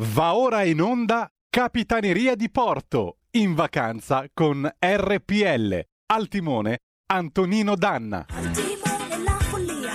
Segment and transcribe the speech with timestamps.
[0.00, 5.80] Va ora in onda Capitaneria di Porto, in vacanza con RPL.
[6.12, 8.26] Al timone Antonino Danna.
[8.28, 9.92] Al timone la follia,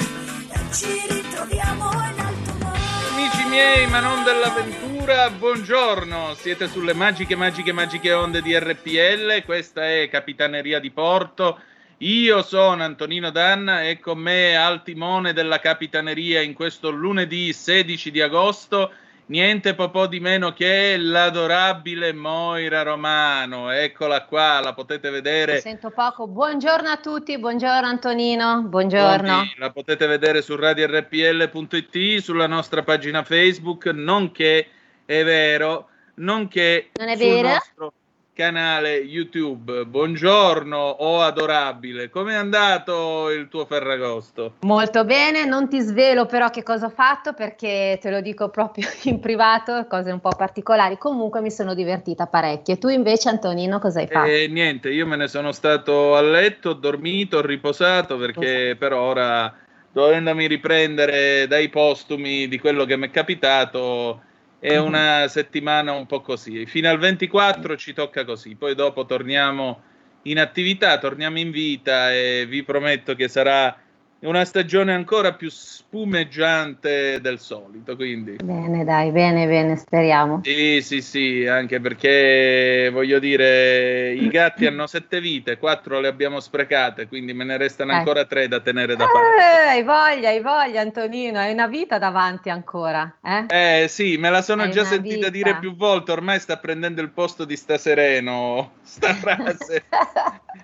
[0.73, 2.79] ci ritroviamo in alto mare.
[3.13, 6.33] Amici miei, ma non dell'avventura, buongiorno.
[6.33, 9.41] Siete sulle magiche, magiche, magiche onde di RPL.
[9.45, 11.61] Questa è Capitaneria di Porto.
[11.99, 18.11] Io sono Antonino Danna e con me al timone della Capitaneria in questo lunedì 16
[18.11, 18.91] di agosto
[19.34, 23.71] niente po' di meno che l'adorabile Moira Romano.
[23.71, 25.59] Eccola qua, la potete vedere.
[25.59, 26.28] Sento poco.
[26.28, 29.33] Buongiorno a tutti, buongiorno Antonino, buongiorno.
[29.33, 34.67] Buondì, La potete vedere su radiorpl.it, sulla nostra pagina Facebook, nonché
[35.03, 37.47] è vero, nonché Non è vero?
[37.47, 37.94] nostro
[38.33, 39.86] canale YouTube.
[39.86, 42.09] Buongiorno, o adorabile.
[42.09, 44.56] Com'è andato il tuo Ferragosto?
[44.61, 48.88] Molto bene, non ti svelo però che cosa ho fatto perché te lo dico proprio
[49.03, 50.97] in privato, cose un po' particolari.
[50.97, 52.73] Comunque mi sono divertita parecchio.
[52.73, 54.28] E tu invece Antonino cosa hai fatto?
[54.28, 58.94] E niente, io me ne sono stato a letto, ho dormito, ho riposato perché per
[58.94, 59.54] ora,
[59.92, 64.22] dovendomi riprendere dai postumi di quello che mi è capitato,
[64.64, 66.66] è una settimana un po' così.
[66.66, 69.81] Fino al 24 ci tocca così, poi dopo torniamo
[70.22, 73.78] in attività, torniamo in vita e vi prometto che sarà
[74.24, 77.96] una stagione ancora più spumeggiante del solito.
[77.96, 78.38] Quindi.
[78.44, 80.42] Bene, dai, bene, bene, speriamo.
[80.44, 86.40] Sì, sì, sì, anche perché voglio dire, i gatti hanno sette vite, quattro le abbiamo
[86.40, 87.96] sprecate, quindi me ne restano Eh.
[87.96, 89.42] ancora tre da tenere da Eh, parte.
[89.70, 93.82] hai voglia, hai voglia Antonino, hai una vita davanti ancora, eh?
[93.84, 95.30] Eh sì, me la sono Hai già sentita vita.
[95.30, 99.84] dire più volte, ormai sta prendendo il posto di sta sereno, sta frase.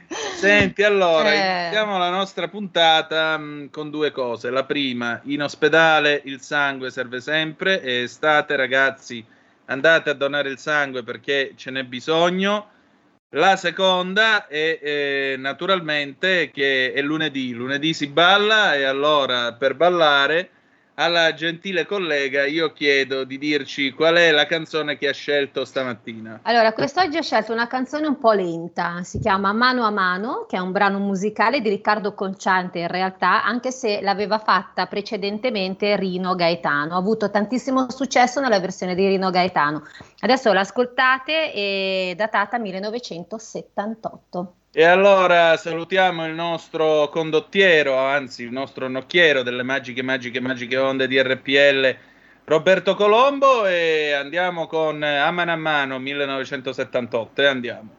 [0.08, 1.62] Senti, allora, Eh.
[1.64, 3.38] iniziamo la nostra puntata
[3.72, 4.50] con due cose.
[4.50, 9.24] La prima, in ospedale il sangue serve sempre, è estate ragazzi,
[9.66, 12.70] andate a donare il sangue perché ce n'è bisogno.
[13.34, 20.50] La seconda è eh, naturalmente che è lunedì, lunedì si balla e allora per ballare
[21.00, 26.42] alla gentile collega io chiedo di dirci qual è la canzone che ha scelto stamattina.
[26.44, 30.58] Allora, quest'oggi ho scelto una canzone un po' lenta, si chiama Mano a Mano, che
[30.58, 36.36] è un brano musicale di Riccardo Conciante in realtà, anche se l'aveva fatta precedentemente Rino
[36.36, 36.96] Gaetano.
[36.96, 39.84] Ha avuto tantissimo successo nella versione di Rino Gaetano.
[40.20, 44.54] Adesso l'ascoltate, è datata 1978.
[44.72, 51.08] E allora salutiamo il nostro condottiero, anzi il nostro nocchiero delle magiche, magiche, magiche onde
[51.08, 51.98] di RPL,
[52.46, 57.99] Roberto Colombo, e andiamo con A mano a mano 1978 e andiamo.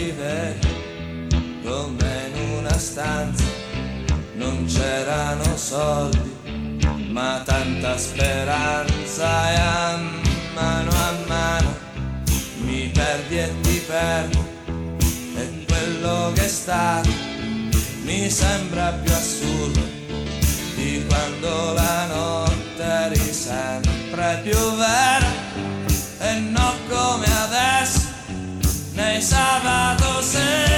[1.97, 3.43] come in una stanza
[4.35, 6.39] non c'erano soldi
[7.09, 9.99] ma tanta speranza e a
[10.53, 11.77] mano a mano
[12.59, 14.47] mi perdi e ti perdo
[15.35, 17.09] e quello che è stato
[18.03, 19.81] mi sembra più assurdo
[20.75, 25.27] di quando la notte eri sempre più vera
[26.19, 28.09] e non come adesso
[28.93, 30.70] nei sabato sera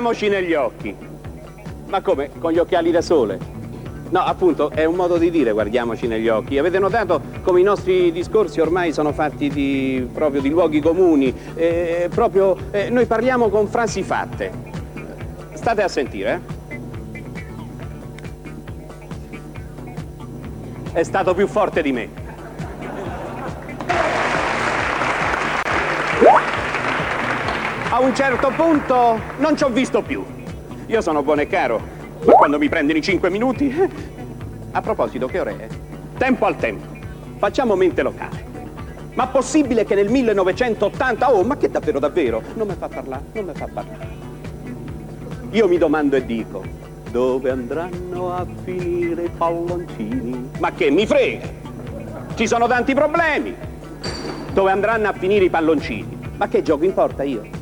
[0.00, 0.96] guardiamoci negli occhi.
[1.88, 2.30] Ma come?
[2.38, 3.38] Con gli occhiali da sole?
[4.08, 6.56] No, appunto, è un modo di dire guardiamoci negli occhi.
[6.56, 12.08] Avete notato come i nostri discorsi ormai sono fatti di, proprio di luoghi comuni, eh,
[12.12, 14.50] proprio eh, noi parliamo con frasi fatte.
[15.52, 16.58] State a sentire, eh?
[20.92, 22.19] È stato più forte di me.
[28.00, 30.24] A un certo punto non ci ho visto più.
[30.86, 31.78] Io sono buono e caro,
[32.24, 33.70] ma quando mi prendono i cinque minuti...
[34.70, 35.68] A proposito, che ore è?
[36.16, 36.86] Tempo al tempo.
[37.36, 38.42] Facciamo mente locale.
[39.12, 41.30] Ma possibile che nel 1980...
[41.30, 42.42] Oh, ma che davvero, davvero?
[42.54, 44.08] Non mi fa parlare, non mi fa parlare.
[45.50, 46.62] Io mi domando e dico,
[47.10, 50.52] dove andranno a finire i palloncini?
[50.58, 51.46] Ma che mi frega?
[52.34, 53.54] Ci sono tanti problemi.
[54.54, 56.18] Dove andranno a finire i palloncini?
[56.38, 57.59] Ma che gioco importa io?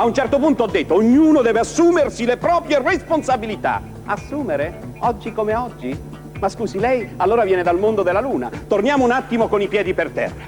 [0.00, 3.82] A un certo punto ho detto, ognuno deve assumersi le proprie responsabilità.
[4.06, 4.94] Assumere?
[5.00, 5.94] Oggi come oggi?
[6.40, 8.50] Ma scusi, lei allora viene dal mondo della luna.
[8.66, 10.46] Torniamo un attimo con i piedi per terra.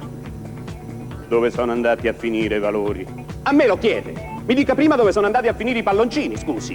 [1.28, 3.06] Dove sono andati a finire i valori?
[3.43, 4.14] A me lo chiede.
[4.46, 6.75] Mi dica prima dove sono andati a finire i palloncini, scusi.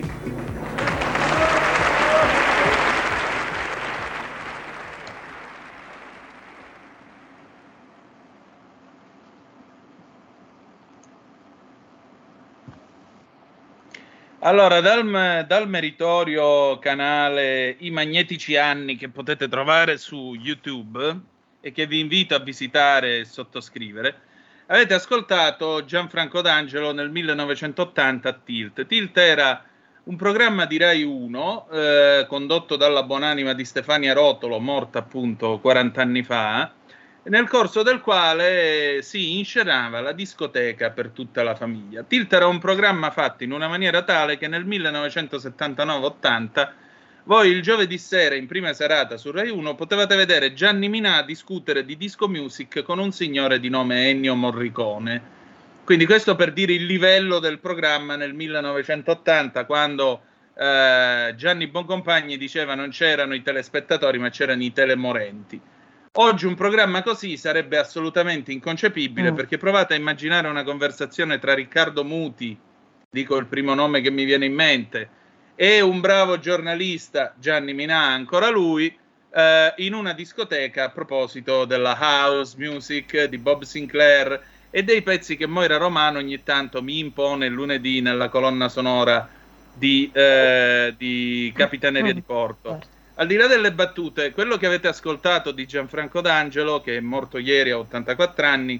[14.47, 21.19] Allora, dal, dal meritorio canale I Magnetici Anni che potete trovare su YouTube
[21.59, 24.15] e che vi invito a visitare e sottoscrivere,
[24.67, 28.85] avete ascoltato Gianfranco D'Angelo nel 1980 a Tilt.
[28.85, 29.65] Tilt era
[30.03, 36.01] un programma di Rai 1 eh, condotto dalla buonanima di Stefania Rotolo, morta appunto 40
[36.01, 36.71] anni fa,
[37.29, 42.03] nel corso del quale si inscenava la discoteca per tutta la famiglia.
[42.03, 46.69] Tilt era un programma fatto in una maniera tale che nel 1979-80
[47.23, 51.83] voi il giovedì sera in prima serata su Rai 1 potevate vedere Gianni Minà discutere
[51.83, 55.35] di disco music con un signore di nome Ennio Morricone.
[55.83, 60.21] Quindi questo per dire il livello del programma nel 1980 quando
[60.53, 65.59] eh, Gianni Boncompagni diceva non c'erano i telespettatori ma c'erano i telemorenti.
[66.19, 69.35] Oggi un programma così sarebbe assolutamente inconcepibile Mm.
[69.35, 72.57] perché provate a immaginare una conversazione tra Riccardo Muti,
[73.07, 75.09] dico il primo nome che mi viene in mente,
[75.53, 78.95] e un bravo giornalista, Gianni Minà, ancora lui,
[79.31, 84.41] eh, in una discoteca a proposito della house music di Bob Sinclair
[84.71, 89.29] e dei pezzi che Moira Romano ogni tanto mi impone lunedì nella colonna sonora
[89.71, 92.81] di, eh, di Capitaneria di Porto.
[93.19, 97.39] Al di là delle battute, quello che avete ascoltato di Gianfranco D'Angelo, che è morto
[97.39, 98.79] ieri a 84 anni,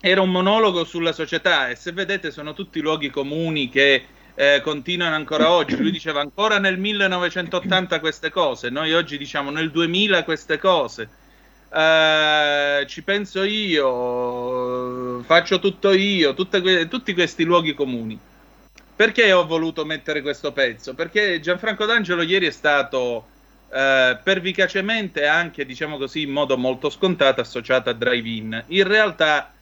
[0.00, 5.14] era un monologo sulla società e se vedete sono tutti luoghi comuni che eh, continuano
[5.14, 5.76] ancora oggi.
[5.76, 11.08] Lui diceva ancora nel 1980 queste cose, noi oggi diciamo nel 2000 queste cose.
[11.72, 18.18] Eh, ci penso io, faccio tutto io, que- tutti questi luoghi comuni.
[19.00, 20.92] Perché ho voluto mettere questo pezzo?
[20.92, 23.28] Perché Gianfranco D'Angelo ieri è stato
[23.72, 28.64] eh, pervicacemente, anche diciamo così, in modo molto scontato, associato a Drive-In.
[28.66, 29.54] In realtà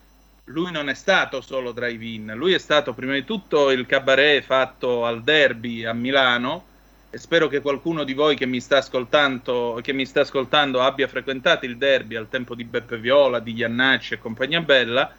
[0.47, 5.05] lui non è stato solo Drive-In, lui è stato prima di tutto il cabaret fatto
[5.05, 6.65] al Derby a Milano
[7.09, 11.07] e spero che qualcuno di voi che mi sta ascoltando, che mi sta ascoltando abbia
[11.07, 15.09] frequentato il Derby al tempo di Beppe Viola, di Iannacci e compagnia bella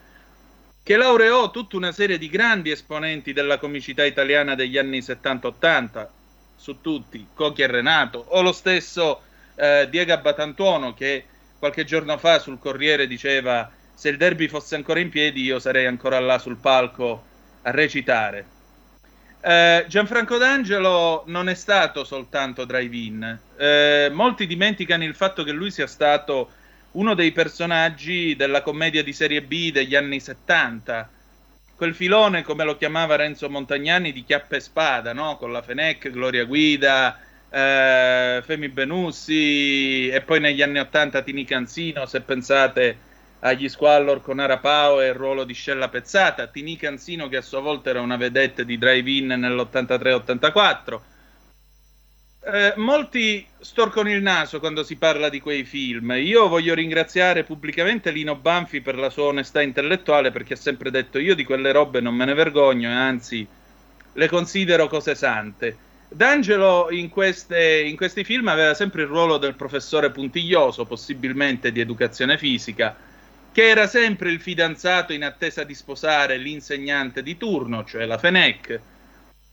[0.91, 6.09] che laureò tutta una serie di grandi esponenti della comicità italiana degli anni 70-80,
[6.57, 9.21] su tutti, Cocchi e Renato, o lo stesso
[9.55, 11.25] eh, Diego Abbatantuono che
[11.61, 15.87] qualche giorno fa sul Corriere diceva se il derby fosse ancora in piedi io sarei
[15.87, 17.23] ancora là sul palco
[17.63, 18.45] a recitare.
[19.43, 25.71] Eh, Gianfranco D'Angelo non è stato soltanto drive-in, Eh, molti dimenticano il fatto che lui
[25.71, 26.51] sia stato
[26.93, 31.09] uno dei personaggi della commedia di serie B degli anni 70,
[31.77, 35.37] quel filone, come lo chiamava Renzo Montagnani, di chiappe e spada, no?
[35.37, 37.19] con la Fenech, Gloria Guida,
[37.49, 42.99] eh, Femi Benussi e poi negli anni 80 Tini Canzino, se pensate
[43.41, 47.61] agli Squallor con Arapao e il ruolo di Scella Pezzata, Tini Canzino che a sua
[47.61, 51.01] volta era una vedette di drive-in nell'83-84.
[52.43, 56.13] Eh, molti storcono il naso quando si parla di quei film.
[56.13, 61.19] Io voglio ringraziare pubblicamente Lino Banfi per la sua onestà intellettuale perché ha sempre detto
[61.19, 63.47] io di quelle robe non me ne vergogno e anzi
[64.15, 65.77] le considero cose sante.
[66.09, 71.81] D'Angelo in, queste, in questi film aveva sempre il ruolo del professore puntiglioso, possibilmente di
[71.81, 72.97] educazione fisica,
[73.53, 78.81] che era sempre il fidanzato in attesa di sposare l'insegnante di turno, cioè la FENEC.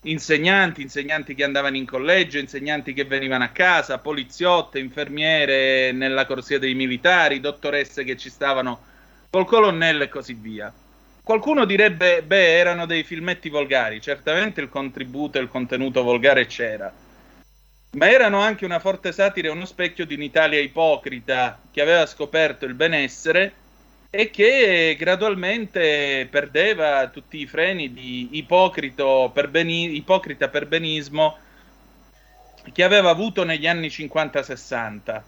[0.03, 6.59] Insegnanti, insegnanti che andavano in collegio, insegnanti che venivano a casa, poliziotte, infermiere nella corsia
[6.59, 8.79] dei militari, dottoresse che ci stavano
[9.29, 10.71] col colonnello e così via.
[11.23, 16.93] Qualcuno direbbe, beh, erano dei filmetti volgari, certamente il contributo e il contenuto volgare c'era,
[17.91, 22.65] ma erano anche una forte satira e uno specchio di un'Italia ipocrita che aveva scoperto
[22.65, 23.51] il benessere
[24.09, 28.45] e che gradualmente perdeva tutti i freni di
[29.33, 31.37] perbeni- ipocrita perbenismo
[32.71, 35.21] che aveva avuto negli anni 50-60.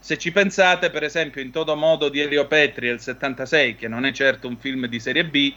[0.00, 4.04] Se ci pensate, per esempio, in Todo Modo di Elio Petri del 76, che non
[4.04, 5.54] è certo un film di serie B,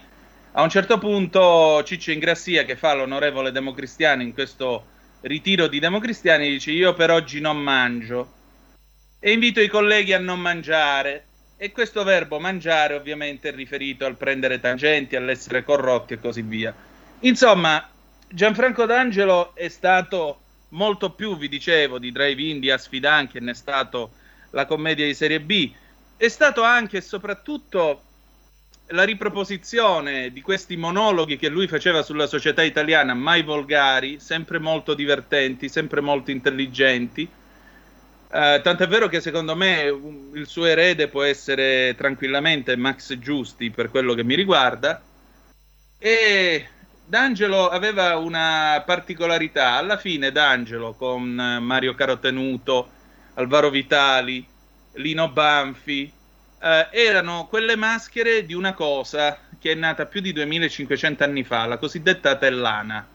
[0.52, 6.48] a un certo punto Ciccio Ingrassia, che fa l'onorevole democristiano in questo ritiro di democristiani,
[6.48, 8.32] dice io per oggi non mangio
[9.20, 11.27] e invito i colleghi a non mangiare.
[11.60, 16.72] E questo verbo mangiare ovviamente è riferito al prendere tangenti, all'essere corrotti e così via.
[17.20, 17.84] Insomma,
[18.28, 24.12] Gianfranco D'Angelo è stato molto più, vi dicevo, di Asfidan, che ne è stato
[24.50, 25.72] la commedia di serie B.
[26.16, 28.02] È stato anche e soprattutto
[28.90, 34.94] la riproposizione di questi monologhi che lui faceva sulla società italiana, mai volgari, sempre molto
[34.94, 37.28] divertenti, sempre molto intelligenti.
[38.30, 39.84] Uh, tant'è vero che secondo me
[40.34, 45.00] il suo erede può essere tranquillamente Max Giusti per quello che mi riguarda.
[45.98, 46.68] E
[47.06, 49.76] D'Angelo aveva una particolarità.
[49.76, 51.22] Alla fine D'Angelo con
[51.60, 52.90] Mario Carotenuto,
[53.34, 54.46] Alvaro Vitali,
[54.94, 56.12] Lino Banfi,
[56.60, 61.64] eh, erano quelle maschere di una cosa che è nata più di 2500 anni fa,
[61.66, 63.06] la cosiddetta Tellana.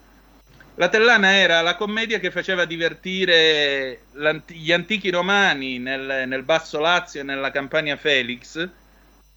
[0.76, 4.06] La Tellana era la commedia che faceva divertire
[4.48, 8.68] gli antichi romani nel, nel Basso Lazio e nella Campania Felix,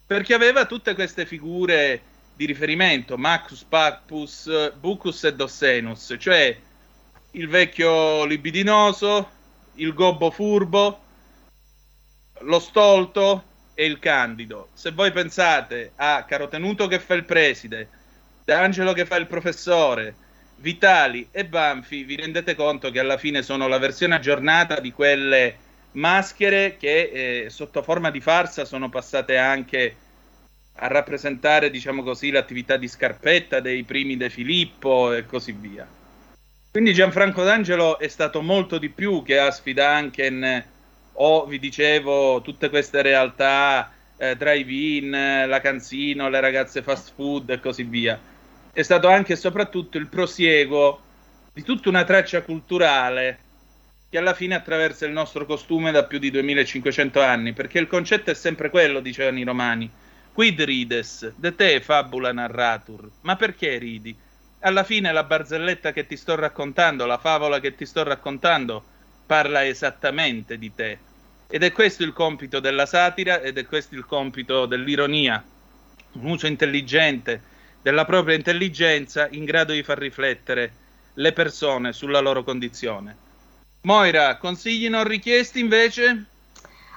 [0.07, 2.01] perché aveva tutte queste figure
[2.35, 6.57] di riferimento, Macus, Pappus, Bucus e Dossenus, cioè
[7.31, 9.29] il vecchio libidinoso,
[9.75, 11.03] il gobbo furbo,
[12.39, 13.43] lo stolto
[13.75, 14.69] e il candido.
[14.73, 17.89] Se voi pensate a Carotenuto che fa il preside,
[18.43, 20.15] D'Angelo che fa il professore,
[20.59, 25.55] Vitali e Banfi, vi rendete conto che alla fine sono la versione aggiornata di quelle
[25.91, 29.95] maschere che eh, sotto forma di farsa sono passate anche
[30.79, 35.87] a rappresentare, diciamo così, l'attività di Scarpetta dei primi De Filippo e così via.
[36.71, 40.65] Quindi Gianfranco D'Angelo è stato molto di più che Asfid Anken
[41.13, 47.59] o, vi dicevo, tutte queste realtà, eh, drive-in, la canzino, le ragazze fast food e
[47.59, 48.19] così via.
[48.77, 51.01] È stato anche e soprattutto il prosieguo
[51.51, 53.39] di tutta una traccia culturale
[54.07, 58.29] che alla fine attraversa il nostro costume da più di 2500 anni, perché il concetto
[58.29, 59.89] è sempre quello, dicevano i romani.
[60.31, 63.09] Quid rides, de te fabula narratur.
[63.21, 64.15] Ma perché ridi?
[64.59, 68.83] alla fine la barzelletta che ti sto raccontando, la favola che ti sto raccontando,
[69.25, 70.99] parla esattamente di te.
[71.47, 75.43] Ed è questo il compito della satira ed è questo il compito dell'ironia,
[76.11, 77.55] un uso intelligente
[77.87, 80.73] della propria intelligenza in grado di far riflettere
[81.13, 83.15] le persone sulla loro condizione.
[83.83, 86.25] Moira, consigli non richiesti invece?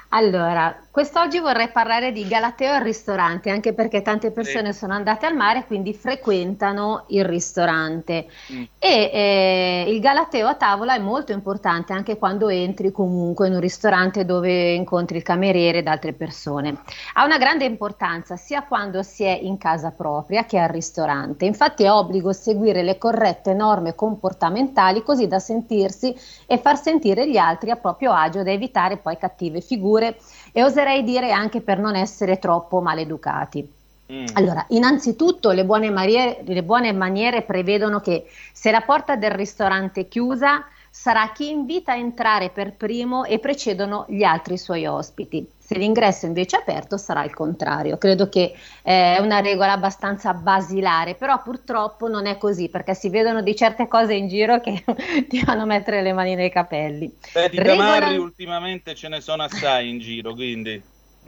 [0.08, 4.78] Allora, quest'oggi vorrei parlare di Galateo al ristorante, anche perché tante persone sì.
[4.80, 8.26] sono andate al mare, quindi frequentano il ristorante.
[8.52, 8.62] Mm.
[8.78, 13.60] E eh, il Galateo a tavola è molto importante anche quando entri comunque in un
[13.60, 16.82] ristorante dove incontri il cameriere ed altre persone.
[17.14, 21.44] Ha una grande importanza sia quando si è in casa propria che al ristorante.
[21.44, 26.14] Infatti è obbligo seguire le corrette norme comportamentali così da sentirsi
[26.46, 30.16] e far sentire gli altri a proprio agio da evitare poi cattive figure
[30.52, 33.78] e oserei dire anche per non essere troppo maleducati.
[34.12, 34.26] Mm.
[34.34, 40.02] Allora, innanzitutto le buone, maniere, le buone maniere prevedono che se la porta del ristorante
[40.02, 45.48] è chiusa, sarà chi invita a entrare per primo e precedono gli altri suoi ospiti.
[45.58, 47.96] Se l'ingresso invece è aperto sarà il contrario.
[47.96, 53.08] Credo che eh, è una regola abbastanza basilare, però purtroppo non è così perché si
[53.08, 54.84] vedono di certe cose in giro che
[55.28, 57.16] ti fanno mettere le mani nei capelli.
[57.32, 60.82] Beh, di Regola- tamarri ultimamente ce ne sono assai in giro, quindi...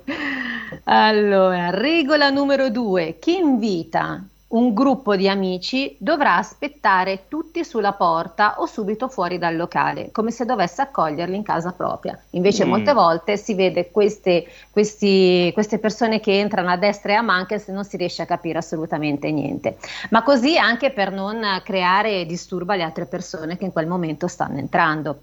[0.84, 8.60] Allora, regola numero due, chi invita un gruppo di amici dovrà aspettare tutti sulla porta
[8.60, 12.18] o subito fuori dal locale, come se dovesse accoglierli in casa propria.
[12.30, 12.68] Invece Mm.
[12.68, 17.54] molte volte si vede queste, questi- queste persone che entrano a destra e a manca
[17.54, 19.78] e non si riesce a capire assolutamente niente.
[20.10, 24.58] Ma così anche per non creare disturbo alle altre persone che in quel momento stanno
[24.58, 25.22] entrando.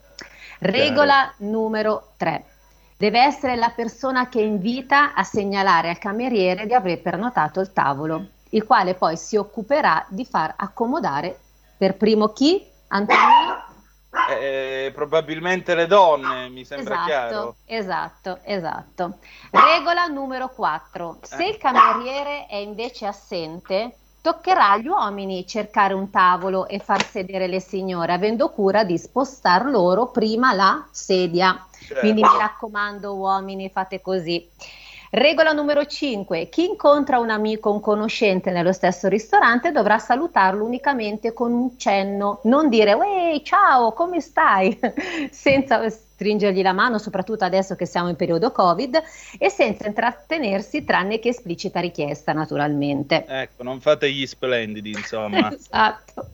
[0.59, 2.43] Regola numero 3.
[2.97, 8.25] Deve essere la persona che invita a segnalare al cameriere di aver pernotato il tavolo,
[8.49, 11.39] il quale poi si occuperà di far accomodare
[11.77, 12.65] per primo chi?
[12.87, 13.67] Antonio?
[14.29, 17.57] Eh, probabilmente le donne, mi sembra chiaro.
[17.65, 19.17] Esatto, esatto.
[19.51, 21.19] Regola numero 4.
[21.21, 27.47] Se il cameriere è invece assente, toccherà agli uomini cercare un tavolo e far sedere
[27.47, 31.65] le signore, avendo cura di spostar loro prima la sedia.
[31.71, 31.99] Certo.
[31.99, 34.49] Quindi mi raccomando, uomini, fate così.
[35.11, 36.49] Regola numero 5.
[36.49, 41.77] Chi incontra un amico o un conoscente nello stesso ristorante dovrà salutarlo unicamente con un
[41.79, 44.79] cenno, non dire Uè, ciao, come stai?
[45.31, 49.01] senza stringergli la mano, soprattutto adesso che siamo in periodo Covid,
[49.39, 53.25] e senza intrattenersi tranne che esplicita richiesta, naturalmente.
[53.27, 56.27] Ecco, non fate gli splendidi, insomma, Esatto.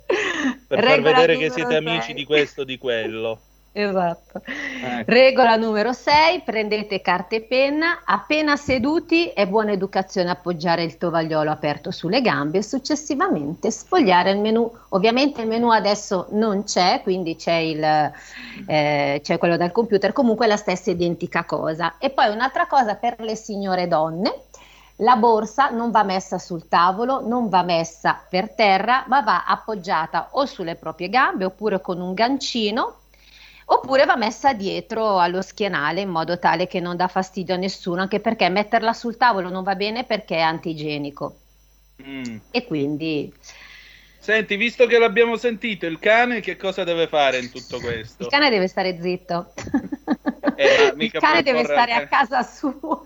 [0.67, 2.15] per far Regola vedere che siete amici sei.
[2.15, 3.39] di questo o di quello.
[3.77, 4.41] Esatto.
[4.46, 5.12] Ecco.
[5.12, 11.51] Regola numero 6, prendete carta e penna, appena seduti è buona educazione appoggiare il tovagliolo
[11.51, 14.72] aperto sulle gambe e successivamente sfogliare il menù.
[14.89, 17.84] Ovviamente il menù adesso non c'è, quindi c'è, il,
[18.65, 21.98] eh, c'è quello dal computer, comunque è la stessa identica cosa.
[21.98, 24.44] E poi un'altra cosa per le signore donne,
[25.00, 30.29] la borsa non va messa sul tavolo, non va messa per terra, ma va appoggiata
[30.32, 33.00] o sulle proprie gambe oppure con un gancino
[33.65, 38.01] oppure va messa dietro allo schienale in modo tale che non dà fastidio a nessuno,
[38.01, 41.39] anche perché metterla sul tavolo non va bene perché è antigenico.
[42.03, 42.37] Mm.
[42.51, 43.33] E quindi
[44.25, 48.23] Senti, visto che l'abbiamo sentito, il cane che cosa deve fare in tutto questo?
[48.23, 49.53] il cane deve stare zitto.
[50.57, 53.03] Eh, il cane deve correre stare a casa sua.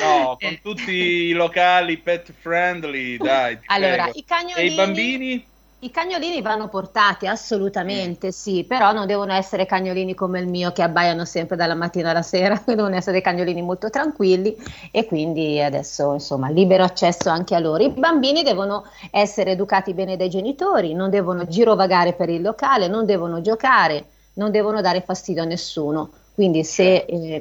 [0.00, 3.58] No, con tutti i locali pet friendly, dai.
[3.66, 4.18] Allora, prego.
[4.18, 5.46] i cagnolini, E i bambini?
[5.80, 10.82] I cagnolini vanno portati assolutamente, sì, però non devono essere cagnolini come il mio che
[10.82, 14.56] abbaiano sempre dalla mattina alla sera, devono essere cagnolini molto tranquilli
[14.90, 17.84] e quindi adesso insomma libero accesso anche a loro.
[17.84, 23.06] I bambini devono essere educati bene dai genitori, non devono girovagare per il locale, non
[23.06, 26.10] devono giocare, non devono dare fastidio a nessuno.
[26.34, 27.40] Quindi se eh,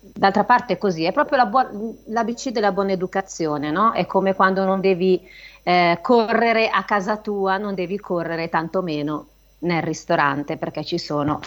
[0.00, 3.92] d'altra parte è così, è proprio la buo- l'ABC della buona educazione, no?
[3.92, 5.20] È come quando non devi
[5.64, 9.28] eh, correre a casa tua, non devi correre tantomeno
[9.60, 11.40] nel ristorante perché ci sono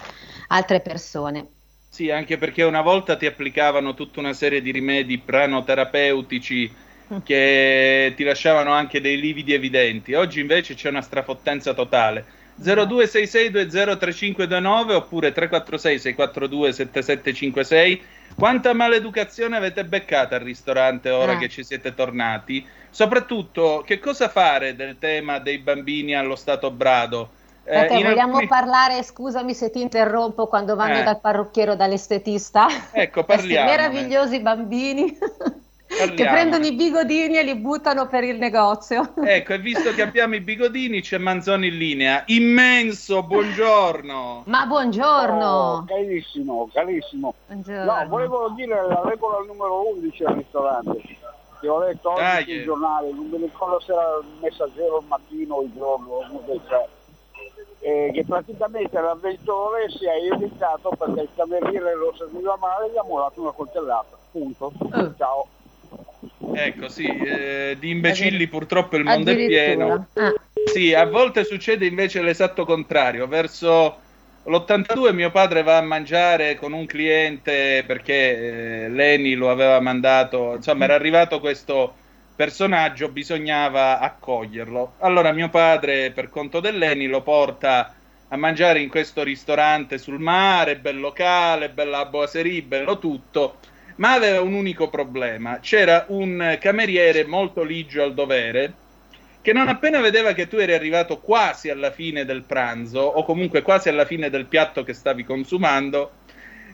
[0.47, 1.47] altre persone.
[1.89, 6.75] Sì, anche perché una volta ti applicavano tutta una serie di rimedi pranoterapeutici
[7.23, 10.13] che ti lasciavano anche dei lividi evidenti.
[10.13, 12.25] Oggi invece c'è una strafottenza totale.
[12.61, 18.01] 0266203529 oppure 346 642 7756.
[18.35, 21.37] Quanta maleducazione avete beccata al ristorante ora Eh.
[21.37, 22.65] che ci siete tornati?
[22.89, 27.29] Soprattutto, che cosa fare del tema dei bambini allo stato brado?
[27.63, 31.03] Eh, Perché vogliamo alcuni- parlare, scusami se ti interrompo, quando vanno Eh.
[31.03, 32.67] dal parrucchiere o dall'estetista?
[32.91, 33.75] Ecco, Questi parliamone.
[33.75, 35.17] meravigliosi bambini
[35.87, 36.31] che Parliamone.
[36.31, 39.13] prendono i bigodini e li buttano per il negozio.
[39.23, 42.23] Ecco, e visto che abbiamo i bigodini, c'è Manzoni in linea.
[42.27, 44.43] Immenso, buongiorno.
[44.45, 45.45] Ma buongiorno!
[45.45, 47.33] Oh, carissimo, carissimo.
[47.47, 47.83] Buongiorno.
[47.83, 51.01] No, volevo dire la regola numero 11 al ristorante,
[51.61, 52.43] che ho letto oggi Dai.
[52.45, 56.43] sul giornale, non mi ricordo se era il messaggero il mattino o il giorno, uno
[56.45, 56.87] dei tre,
[57.79, 62.97] eh, che praticamente l'avventore si è irritato perché il cameriere lo serviva male e gli
[62.97, 64.17] ha molato una coltellata.
[64.31, 64.71] Punto.
[64.93, 65.11] Eh.
[65.17, 65.47] Ciao.
[66.59, 70.09] Ecco, sì, eh, di imbecilli purtroppo il mondo è pieno.
[70.13, 73.27] Ah, Sì, a volte succede invece l'esatto contrario.
[73.27, 74.01] Verso
[74.43, 80.55] l'82 mio padre va a mangiare con un cliente perché eh, Leni lo aveva mandato,
[80.55, 81.95] insomma era arrivato questo
[82.35, 84.95] personaggio, bisognava accoglierlo.
[84.99, 87.93] Allora mio padre per conto dell'Eni lo porta
[88.29, 93.59] a mangiare in questo ristorante sul mare, bel locale, bella boiserie, bello tutto,
[93.97, 95.59] ma aveva un unico problema.
[95.59, 98.73] C'era un cameriere molto ligio al dovere
[99.47, 103.61] che non appena vedeva che tu eri arrivato quasi alla fine del pranzo, o comunque
[103.61, 106.11] quasi alla fine del piatto che stavi consumando,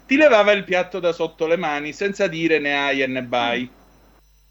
[0.08, 3.70] ti levava il piatto da sotto le mani senza dire ne hai e ne bai.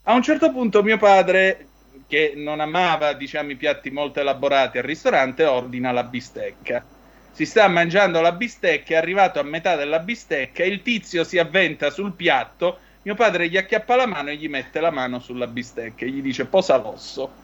[0.05, 1.67] A un certo punto mio padre,
[2.07, 6.85] che non amava diciamo, i piatti molto elaborati al ristorante, ordina la bistecca.
[7.35, 11.91] Si sta mangiando la bistecca, è arrivato a metà della bistecca, il tizio si avventa
[11.91, 16.05] sul piatto, mio padre gli acchiappa la mano e gli mette la mano sulla bistecca
[16.05, 17.39] e gli dice posa l'osso.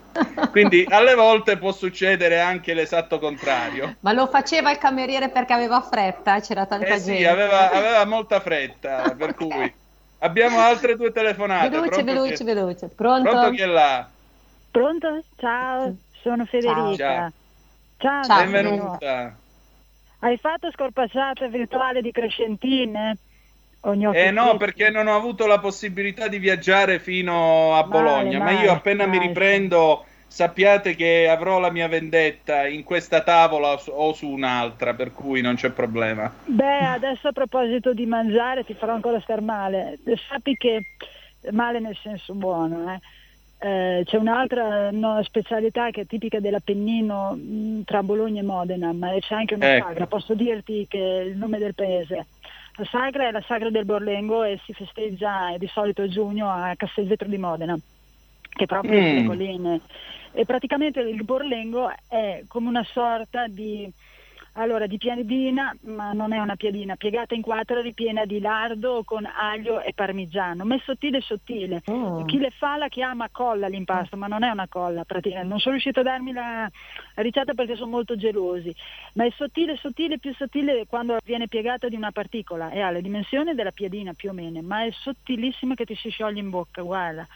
[0.50, 3.98] Quindi alle volte può succedere anche l'esatto contrario.
[4.00, 7.00] Ma lo faceva il cameriere perché aveva fretta, c'era tanta Eh gente.
[7.00, 9.54] sì, aveva, aveva molta fretta, per Ok.
[9.54, 9.76] cui
[10.18, 11.82] abbiamo altre due telefonate.
[11.82, 12.88] Veloce, Pronto veloce, chi- veloce.
[12.90, 13.38] Pronto?
[13.38, 14.14] Pronto chi è là?
[14.70, 15.24] Pronto?
[15.36, 17.30] Ciao, sono Federica.
[17.98, 18.20] Ciao.
[18.20, 18.50] Ciao, Ciao.
[18.50, 19.42] Benvenuta.
[20.20, 23.18] Hai fatto scorpacciata virtuale di Crescentine?
[24.10, 28.50] Eh no, perché non ho avuto la possibilità di viaggiare fino a Male, Bologna, ma
[28.50, 29.28] male, io appena mi male.
[29.28, 34.94] riprendo sappiate che avrò la mia vendetta in questa tavola o su- o su un'altra,
[34.94, 36.34] per cui non c'è problema.
[36.50, 40.00] Beh, adesso a proposito di mangiare ti farò ancora star male.
[40.28, 40.86] Sappi che
[41.52, 42.98] male nel senso buono, eh.
[43.60, 49.10] Eh, c'è un'altra no, specialità che è tipica dell'Appennino mh, tra Bologna e Modena, ma
[49.18, 49.86] c'è anche una Ecco.
[49.86, 50.06] sagra.
[50.06, 52.26] Posso dirti che è il nome del paese.
[52.76, 56.48] La sagra è la sagra del Borlengo e si festeggia eh, di solito a giugno
[56.48, 57.76] a Castelvetro di Modena,
[58.48, 59.04] che è proprio Mm.
[59.08, 59.80] sulle colline.
[60.30, 63.90] E praticamente il Borlengo è come una sorta di
[64.58, 69.24] allora, di piadina, ma non è una piadina, piegata in quattro, ripiena di lardo con
[69.24, 71.80] aglio e parmigiano, ma è sottile sottile.
[71.88, 72.24] Mm.
[72.26, 75.48] Chi le fa la chiama colla l'impasto, ma non è una colla, praticamente.
[75.48, 76.68] non sono riuscito a darmi la
[77.14, 78.74] ricetta perché sono molto gelosi,
[79.14, 83.00] ma è sottile, sottile, più sottile quando viene piegata di una particola e ha le
[83.00, 86.82] dimensioni della piadina più o meno, ma è sottilissima che ti si scioglie in bocca,
[86.82, 87.26] guarda.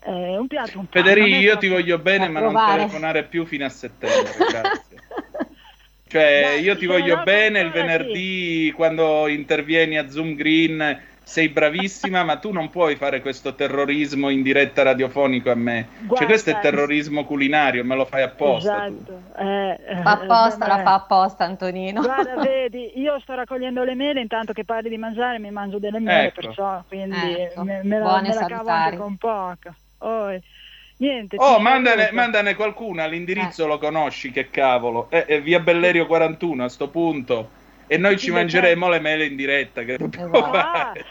[0.00, 0.98] È un piatto un po'.
[0.98, 2.78] Federico, non io ti voglio bene, ma non provare.
[2.78, 5.07] telefonare più fino a settembre, grazie.
[6.08, 12.24] Cioè, Dai, io ti voglio bene, il venerdì quando intervieni a Zoom Green sei bravissima,
[12.24, 15.88] ma tu non puoi fare questo terrorismo in diretta radiofonico a me.
[15.90, 18.94] cioè, Guarda, questo è terrorismo culinario, me lo fai apposta tu.
[19.02, 19.22] Esatto.
[19.36, 22.00] eh, eh, Fa apposta, eh, la fa apposta Antonino.
[22.02, 26.00] Guarda, vedi, io sto raccogliendo le mele, intanto che parli di mangiare mi mangio delle
[26.00, 26.40] mele, Ecco.
[26.40, 29.74] perciò quindi Ecco, me, me la, me la cavo anche con poco.
[29.98, 30.28] Oh,
[30.98, 31.36] niente.
[31.38, 33.68] Oh, mandane, mandane qualcuna, l'indirizzo Eh.
[33.68, 35.08] lo conosci, che cavolo.
[35.10, 37.50] È, è via Bellerio 41 a sto punto.
[37.86, 40.38] E noi ci Sì, mangeremo le mele in diretta, che dobbiamo.
[40.38, 41.04] Ah, fare.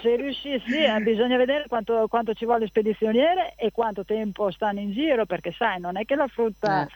[0.00, 4.92] se riuscissi, eh, bisogna vedere quanto, quanto ci vuole spedizioniere e quanto tempo stanno in
[4.92, 6.88] giro, perché sai, non è che la frutta Eh.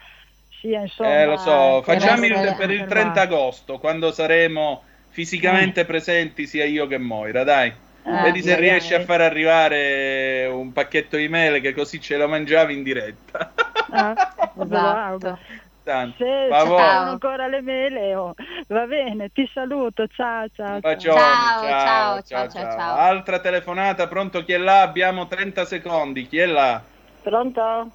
[0.60, 1.20] sia insomma...
[1.20, 2.86] Eh, lo so, facciamo il- per il fermata.
[2.86, 7.70] 30 agosto, quando saremo fisicamente presenti sia io che Moira, dai.
[8.04, 8.68] Eh, Vedi se magari.
[8.68, 13.52] riesci a far arrivare un pacchetto di mele che così ce lo mangiavi in diretta.
[13.90, 14.14] Ah.
[14.54, 15.38] Esatto.
[15.84, 18.34] Tanto, Se saranno ancora le mele, oh,
[18.68, 20.80] va bene, ti saluto, ciao ciao.
[20.80, 20.80] Ciao.
[20.80, 22.96] bacione, Ciao, ciao, ciao, ciao, ciao, ciao.
[22.98, 24.82] Altra telefonata, pronto chi è là?
[24.82, 26.80] Abbiamo 30 secondi, chi è là?
[27.22, 27.90] Pronto?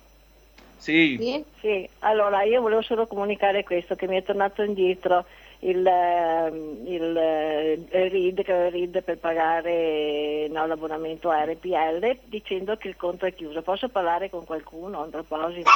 [0.76, 1.46] Sì, Sì?
[1.62, 5.26] Sì, allora io volevo solo comunicare questo, che mi è tornato indietro
[5.60, 11.43] il, ehm, il, eh, il RID, che avevo il RID per pagare no, l'abbonamento a
[11.43, 13.62] RPL, dicendo che il conto è chiuso.
[13.62, 15.70] Posso parlare con qualcuno a proposito?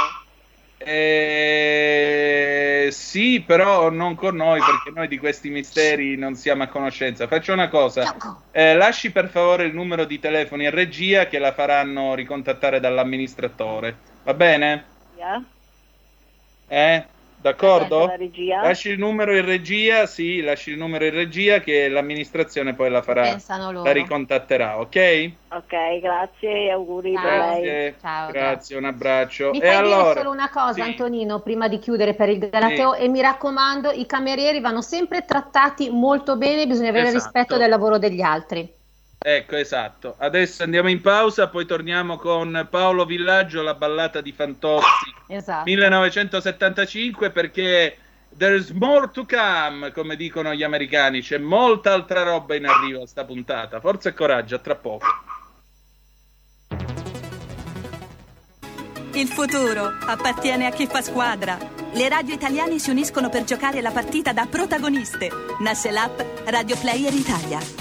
[0.83, 1.91] Eh,
[2.91, 7.27] sì, però non con noi perché noi di questi misteri non siamo a conoscenza.
[7.27, 8.15] Faccio una cosa,
[8.51, 13.95] eh, lasci per favore il numero di telefono in regia che la faranno ricontattare dall'amministratore.
[14.23, 14.85] Va bene?
[15.17, 15.43] Yeah?
[16.67, 17.05] Eh?
[17.41, 18.07] D'accordo?
[18.61, 23.01] Lasci il numero in regia, sì, lasci il numero in regia che l'amministrazione poi la
[23.01, 23.35] farà,
[23.83, 25.31] la ricontatterà, ok?
[25.49, 27.23] Ok, grazie e auguri Ciao.
[27.23, 29.49] Grazie, Ciao, grazie, un abbraccio.
[29.49, 30.81] Mi e fai allora, dire solo una cosa, Sì.
[30.81, 33.01] Antonino, prima di chiudere per il Galateo, Sì.
[33.01, 37.23] e mi raccomando, i camerieri vanno sempre trattati molto bene, bisogna avere Esatto.
[37.23, 38.71] rispetto del lavoro degli altri.
[39.23, 40.15] Ecco, esatto.
[40.17, 45.63] Adesso andiamo in pausa, poi torniamo con Paolo Villaggio, la ballata di Fantozzi Esatto.
[45.63, 47.97] 1975, perché
[48.35, 53.07] there's more to come, come dicono gli americani, c'è molta altra roba in arrivo a
[53.07, 53.79] sta puntata.
[53.79, 55.05] Forza e coraggio, a tra poco.
[59.13, 61.57] Il futuro appartiene a chi fa squadra.
[61.93, 65.29] Le radio italiane si uniscono per giocare la partita da protagoniste.
[65.59, 67.80] Nasce l'app Radio Player Italia.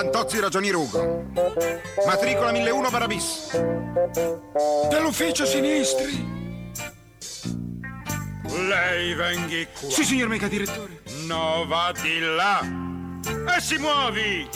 [0.00, 1.26] Fantozzi Ragionier Ugo.
[2.06, 3.50] Matricola 1001 Barabis.
[4.88, 6.26] Dell'ufficio sinistri.
[8.66, 9.90] Lei venghi qua.
[9.90, 11.02] Sì, signor mega direttore.
[11.26, 12.60] No, va di là.
[13.54, 14.48] E si muovi.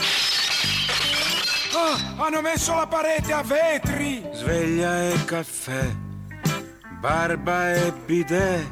[1.74, 4.26] Ah, hanno messo la parete a vetri.
[4.32, 5.94] Sveglia e caffè,
[7.00, 8.66] barba e bidet.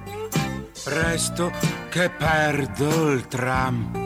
[0.82, 1.52] Presto
[1.90, 4.00] che perdo il tram.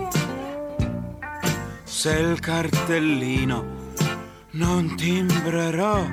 [1.97, 3.65] Se il cartellino
[4.51, 6.05] non timbrerò.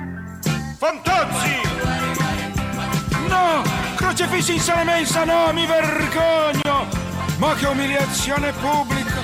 [0.78, 1.60] Fantozzi!
[3.28, 3.62] No!
[3.94, 6.86] Crocefissi in sala mensa, no, mi vergogno!
[7.36, 9.20] Ma che umiliazione pubblica!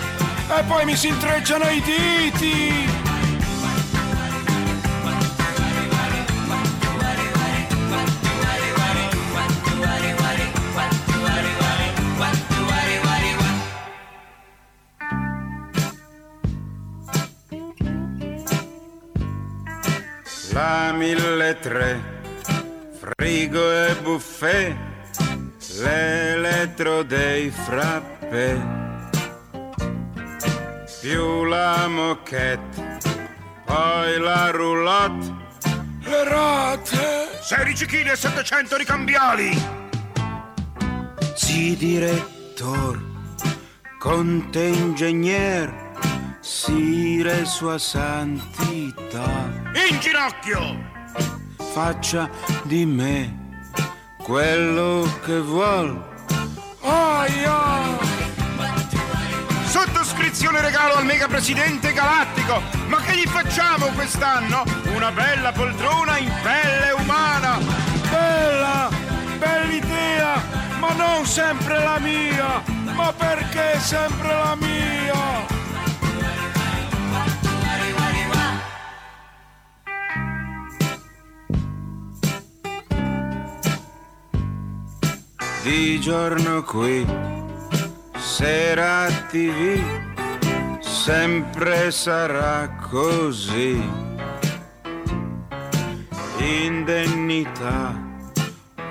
[0.58, 3.09] E poi mi si intrecciano i diti!
[20.90, 22.00] La mille tre,
[22.98, 24.76] frigo e buffet,
[25.78, 28.58] l'elettro dei frappè,
[31.00, 32.98] più la moquette,
[33.64, 35.32] poi la roulotte,
[36.00, 37.38] Le rate!
[37.40, 39.62] 16 kg e 700 ricambiali.
[41.36, 43.00] sì direttor,
[43.96, 45.89] conte ingegner,
[46.40, 49.50] sire sua santità.
[49.88, 50.90] In ginocchio!
[51.72, 52.28] faccia
[52.64, 53.62] di me
[54.22, 56.08] quello che vuol.
[56.80, 57.98] Aia!
[59.66, 62.60] Sottoscrizione regalo al mega presidente galattico.
[62.88, 64.64] Ma che gli facciamo quest'anno?
[64.94, 67.58] Una bella poltrona in pelle umana.
[68.10, 68.88] Bella!
[69.38, 70.42] Bella idea!
[70.80, 72.62] Ma non sempre la mia!
[72.94, 75.59] Ma perché sempre la mia?
[85.70, 87.06] Di giorno qui,
[88.16, 89.80] sera TV,
[90.80, 93.80] sempre sarà così.
[96.38, 97.94] Indennità,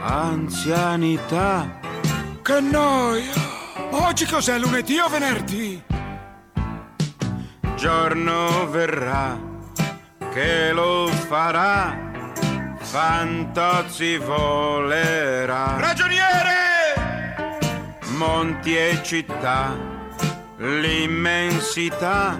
[0.04, 1.82] anzianità,
[2.42, 3.34] Che noia!
[3.92, 5.84] Oggi cos'è lunedì o venerdì?
[7.76, 9.38] giorno verrà
[10.32, 12.08] che lo farà.
[12.80, 15.76] Fantozzi volerà.
[15.78, 16.59] Ragioniere!
[18.20, 19.74] Monti e città,
[20.58, 22.38] l'immensità.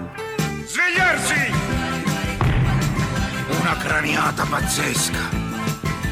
[0.66, 1.52] Svegliarsi!
[3.48, 5.30] Una craniata pazzesca.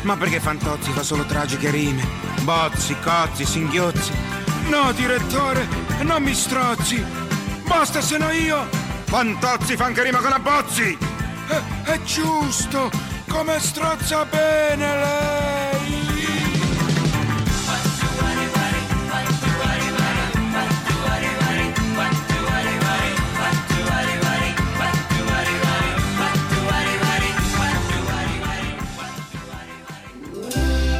[0.02, 2.02] Ma perché Fantozzi fa solo tragiche rime?
[2.44, 4.12] Bozzi, cozzi, singhiozzi.
[4.68, 5.68] No, direttore,
[6.00, 7.04] non mi strozzi!
[7.66, 8.66] Basta se no io!
[9.04, 10.96] Fantozzi fa anche rima con abbozzi!
[11.46, 12.90] È, è giusto!
[13.28, 15.97] Come strozza bene lei!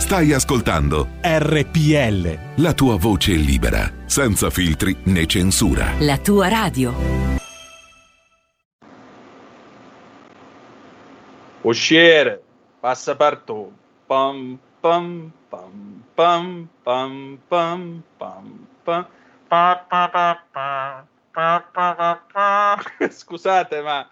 [0.09, 2.62] Stai ascoltando RPL.
[2.62, 5.92] la tua voce libera, senza filtri né censura.
[5.99, 6.94] La tua radio.
[11.61, 12.40] Usciere,
[12.81, 13.71] passapartout.
[14.07, 19.09] Pam pam pam pam pam pam pam pam.
[19.47, 22.81] Pa, pa, pa, pa, pa, pa, pa, pa.
[23.12, 24.09] Scusate, ma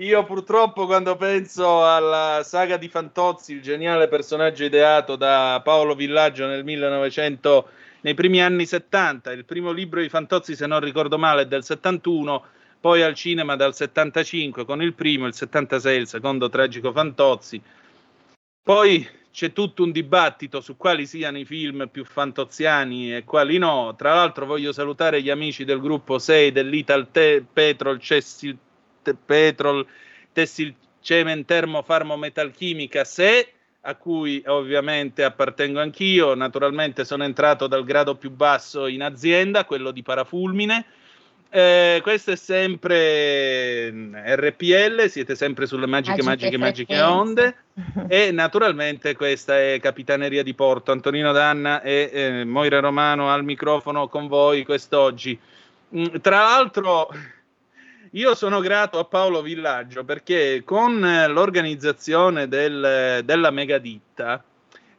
[0.00, 6.46] io purtroppo quando penso alla saga di Fantozzi, il geniale personaggio ideato da Paolo Villaggio
[6.46, 7.68] nel 1900,
[8.00, 11.64] nei primi anni 70, il primo libro di Fantozzi, se non ricordo male, è del
[11.64, 12.44] 71,
[12.80, 17.60] poi al cinema dal 75 con il primo, il 76 il secondo tragico Fantozzi.
[18.62, 23.94] Poi c'è tutto un dibattito su quali siano i film più fantoziani e quali no.
[23.98, 28.69] Tra l'altro voglio salutare gli amici del gruppo 6 dell'Ital Te- Petrol Cessil Te-
[29.24, 29.86] Petrol
[30.32, 36.34] Tessil Cemen Termo Farmo Metalchimica Se a cui ovviamente appartengo anch'io.
[36.34, 40.84] Naturalmente sono entrato dal grado più basso in azienda, quello di parafulmine
[41.52, 47.02] Eh, questo è sempre mm, RPL, siete sempre sulle magiche, magiche, magiche, frequenze.
[47.12, 47.56] onde.
[48.06, 50.92] e naturalmente questa è Capitaneria di Porto.
[50.92, 55.36] Antonino Danna e eh, Moira Romano al microfono con voi quest'oggi.
[55.96, 57.08] Mm, Tra l'altro,
[58.10, 64.42] io sono grato a Paolo Villaggio perché con eh, l'organizzazione del- della megaditta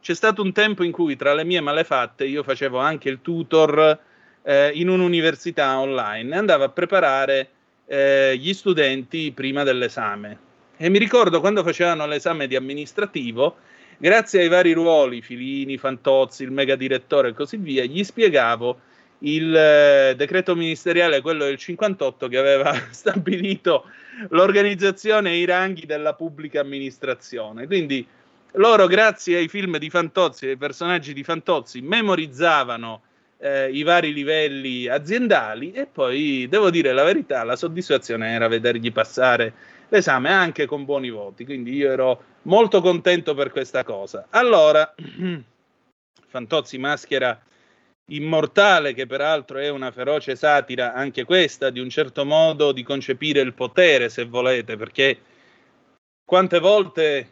[0.00, 3.98] c'è stato un tempo in cui tra le mie malefatte io facevo anche il tutor
[4.42, 7.48] eh, in un'università online e andavo a preparare
[7.86, 10.38] eh, gli studenti prima dell'esame.
[10.76, 13.56] E mi ricordo quando facevano l'esame di amministrativo,
[13.98, 18.80] grazie ai vari ruoli, Filini, Fantozzi, il megadirettore e così via, gli spiegavo
[19.22, 23.84] il eh, decreto ministeriale, quello del 58, che aveva stabilito
[24.30, 27.66] l'organizzazione e i ranghi della pubblica amministrazione.
[27.66, 28.06] Quindi
[28.52, 33.02] loro, grazie ai film di Fantozzi e ai personaggi di Fantozzi, memorizzavano
[33.38, 38.92] eh, i vari livelli aziendali e poi, devo dire la verità, la soddisfazione era vedergli
[38.92, 39.52] passare
[39.88, 44.26] l'esame anche con buoni voti, quindi io ero molto contento per questa cosa.
[44.30, 44.94] Allora,
[46.28, 47.38] Fantozzi maschera
[48.06, 53.40] Immortale, che peraltro è una feroce satira, anche questa, di un certo modo di concepire
[53.40, 55.18] il potere, se volete, perché
[56.24, 57.28] quante volte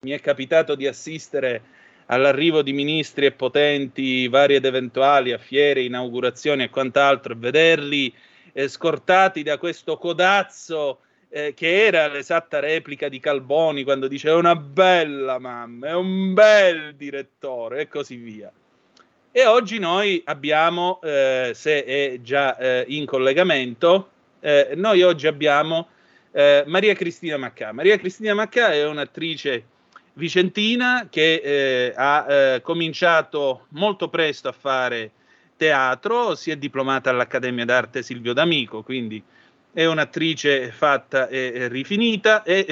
[0.00, 1.62] mi è capitato di assistere
[2.06, 8.14] all'arrivo di ministri e potenti, vari ed eventuali, a fiere, inaugurazioni e quant'altro, e vederli
[8.52, 14.34] eh, scortati da questo codazzo eh, che era l'esatta replica di Calboni quando dice è
[14.34, 18.50] una bella mamma, è un bel direttore e così via.
[19.38, 25.90] E oggi noi abbiamo, eh, se è già eh, in collegamento, eh, noi oggi abbiamo
[26.32, 27.70] eh, Maria Cristina Maccà.
[27.70, 29.64] Maria Cristina Maccà è un'attrice
[30.14, 35.12] vicentina che eh, ha eh, cominciato molto presto a fare
[35.56, 39.22] teatro, si è diplomata all'Accademia d'Arte Silvio D'Amico, quindi
[39.72, 42.66] è un'attrice fatta e e rifinita e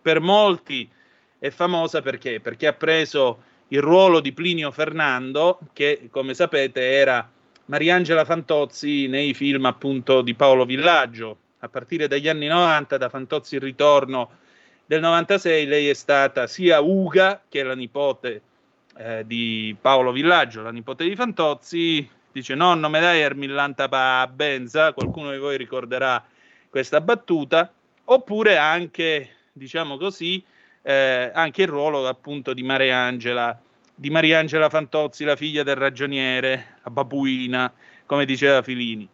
[0.00, 0.88] per molti
[1.36, 2.38] è famosa perché?
[2.38, 7.28] Perché ha preso il ruolo di Plinio Fernando, che come sapete era
[7.66, 11.38] Mariangela Fantozzi nei film appunto di Paolo Villaggio.
[11.60, 14.30] A partire dagli anni 90, da Fantozzi il ritorno
[14.84, 18.42] del 96, lei è stata sia Uga, che è la nipote
[18.98, 24.92] eh, di Paolo Villaggio, la nipote di Fantozzi, dice nonno me dai Ermillanta pa Benza,
[24.92, 26.24] qualcuno di voi ricorderà
[26.70, 27.72] questa battuta,
[28.04, 30.44] oppure anche, diciamo così,
[30.86, 33.60] eh, anche il ruolo appunto di Mariangela,
[33.92, 37.72] di Mariangela Fantozzi, la figlia del ragioniere, la babuina,
[38.06, 39.08] come diceva Filini.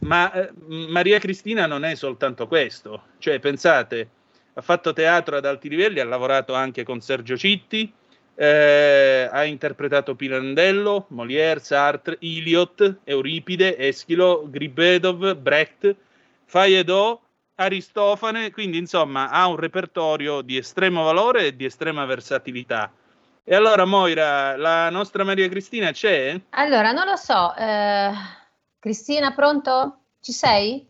[0.00, 4.08] Ma eh, Maria Cristina non è soltanto questo, cioè pensate,
[4.54, 7.92] ha fatto teatro ad alti livelli, ha lavorato anche con Sergio Citti,
[8.34, 15.94] eh, ha interpretato Pirandello, Molière, Sartre, Iliot, Euripide, Eschilo, Gribedov, Brecht,
[16.44, 17.20] Fayedot,
[17.60, 22.92] Aristofane, quindi insomma ha un repertorio di estremo valore e di estrema versatilità.
[23.42, 26.40] E allora Moira, la nostra Maria Cristina c'è?
[26.50, 28.12] Allora, non lo so, eh,
[28.78, 30.02] Cristina, pronto?
[30.20, 30.86] Ci sei?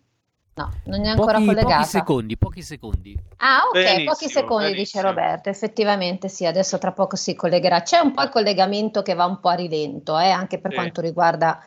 [0.56, 1.74] No, non è ancora Pochi, collegata.
[1.74, 3.18] pochi secondi, pochi secondi.
[3.38, 5.02] Ah, ok, Benissimo, pochi secondi dice benissimo.
[5.08, 5.48] Roberto.
[5.48, 7.80] Effettivamente sì, adesso tra poco si collegherà.
[7.80, 10.76] C'è un po' il collegamento che va un po' a rilento, eh, anche per Sì.
[10.76, 11.62] quanto riguarda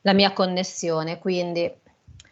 [0.00, 1.70] la mia connessione, quindi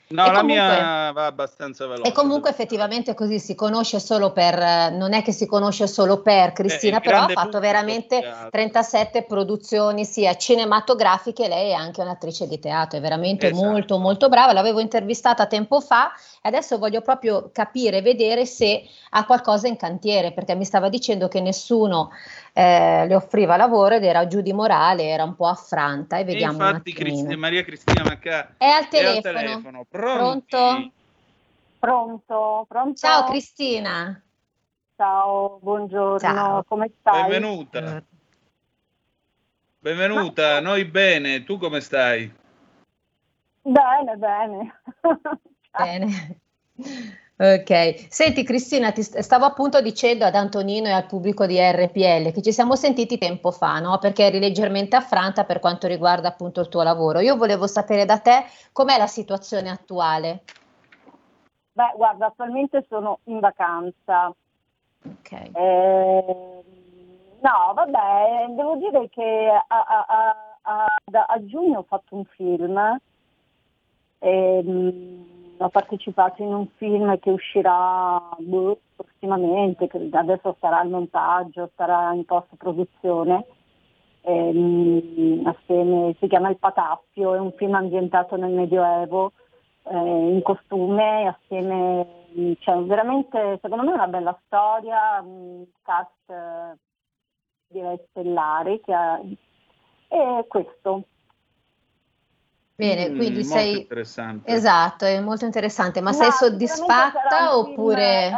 [0.09, 2.09] No, E la comunque- mia va abbastanza veloce.
[2.09, 6.23] E comunque effettivamente così si conosce solo per, eh, non è che si conosce solo
[6.23, 8.51] per Cristina, il però ha fatto veramente teatro.
[8.51, 13.67] 37 produzioni sia cinematografiche, lei è anche un'attrice di teatro, è veramente Esatto.
[13.67, 16.13] molto molto brava, l'avevo intervistata tempo fa
[16.47, 21.41] adesso voglio proprio capire, vedere se ha qualcosa in cantiere, perché mi stava dicendo che
[21.41, 22.11] nessuno
[22.53, 26.25] eh, le offriva lavoro ed era giù di morale, era un po' affranta e E
[26.25, 27.17] vediamo un infatti attimino.
[27.17, 29.17] Cristi- Maria Cristina Maccà È al è telefono.
[29.17, 29.85] al telefono.
[29.89, 30.93] Pronto?
[31.79, 32.65] Pronto?
[32.69, 32.95] Pronto?
[32.97, 34.21] Ciao Cristina.
[34.97, 36.65] Ciao, buongiorno, Ciao.
[36.65, 37.23] come stai?
[37.29, 38.03] Benvenuta.
[39.79, 42.33] Benvenuta, noi bene, tu come stai?
[43.63, 44.81] Bene, bene.
[45.79, 46.41] Bene.
[47.39, 52.33] Ok, senti Cristina, ti st- stavo appunto dicendo ad Antonino e al pubblico di RPL
[52.33, 53.99] che ci siamo sentiti tempo fa, no?
[53.99, 57.21] Perché eri leggermente affranta per quanto riguarda appunto il tuo lavoro.
[57.21, 60.45] Io volevo sapere da te com'è la situazione attuale.
[61.73, 64.29] Beh, guarda, attualmente sono in vacanza.
[65.05, 65.33] Ok.
[65.33, 66.65] Eh,
[67.43, 70.07] no, vabbè, devo dire che a, a-
[70.63, 72.99] a- a giugno ho fatto un film.
[74.21, 81.71] Ehm, ho partecipato in un film che uscirà boh, prossimamente, che adesso sarà al montaggio,
[81.77, 83.47] sarà in post-produzione.
[84.23, 85.55] Ehm,
[86.19, 89.33] si chiama Il Patappio, è un film ambientato nel Medioevo
[89.85, 96.77] eh, in costume assieme, cioè veramente secondo me è una bella storia, un cast eh,
[97.69, 99.21] direi stellare ha,
[100.09, 101.05] e questo.
[102.77, 103.79] Bene, Mm, quindi molto sei...
[103.81, 104.53] interessante.
[104.53, 108.27] Esatto, è molto interessante, ma No, sei soddisfatta un film, oppure...
[108.29, 108.33] eh?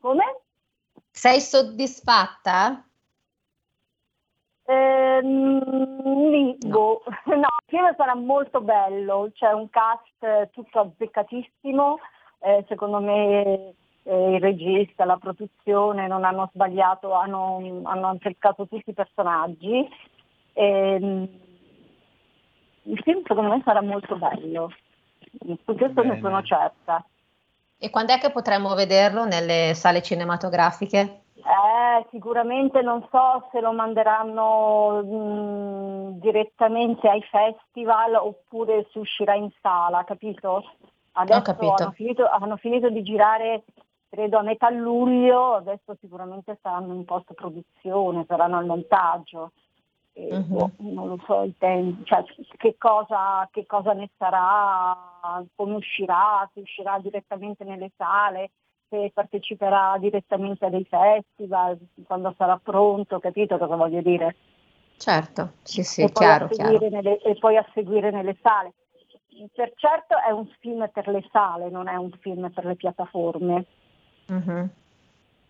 [0.00, 0.40] Come?
[1.10, 2.84] Sei soddisfatta?
[4.64, 7.02] Ehm, lì, boh.
[7.26, 11.98] No, il film sarà molto bello, c'è un cast eh, tutto azzeccatissimo,
[12.40, 18.90] eh, secondo me eh, il regista, la produzione non hanno sbagliato, hanno, hanno azzeccato tutti
[18.90, 19.88] i personaggi.
[20.54, 21.44] Ehm,
[22.86, 24.72] il film secondo me sarà molto bello,
[25.64, 27.04] su questo ne sono certa.
[27.78, 31.20] E quando è che potremo vederlo nelle sale cinematografiche?
[31.34, 39.50] Eh, sicuramente non so se lo manderanno mh, direttamente ai festival oppure se uscirà in
[39.60, 40.64] sala, capito?
[41.12, 41.82] Adesso capito.
[41.82, 43.64] Hanno, finito, hanno finito di girare,
[44.08, 49.52] credo, a metà luglio, adesso sicuramente saranno in post-produzione, saranno al montaggio.
[50.18, 50.46] E, Mhm.
[50.48, 52.24] boh, non lo so, i tempi, cioè,
[52.56, 58.50] che, cosa, che cosa ne sarà, come uscirà, se uscirà direttamente nelle sale,
[58.88, 64.36] se parteciperà direttamente a dei festival, quando sarà pronto, capito cosa voglio dire?
[64.96, 66.70] Certo, sì, sì, e, poi chiaro, a chiaro.
[66.70, 68.72] seguire nelle, e poi a seguire nelle sale.
[69.52, 73.66] Per certo è un film per le sale, non è un film per le piattaforme.
[74.28, 74.70] Mhm.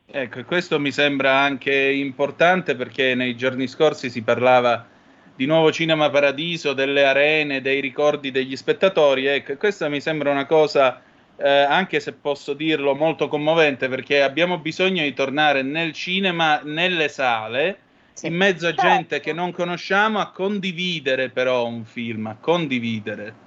[0.09, 4.87] Ecco, e questo mi sembra anche importante perché nei giorni scorsi si parlava
[5.35, 9.27] di nuovo Cinema Paradiso, delle arene, dei ricordi degli spettatori.
[9.27, 11.03] Ecco, questa mi sembra una cosa,
[11.37, 17.09] eh, anche se posso dirlo, molto commovente perché abbiamo bisogno di tornare nel cinema, nelle
[17.09, 17.79] sale,
[18.23, 23.45] in mezzo a gente che non conosciamo, a condividere però un film, a condividere.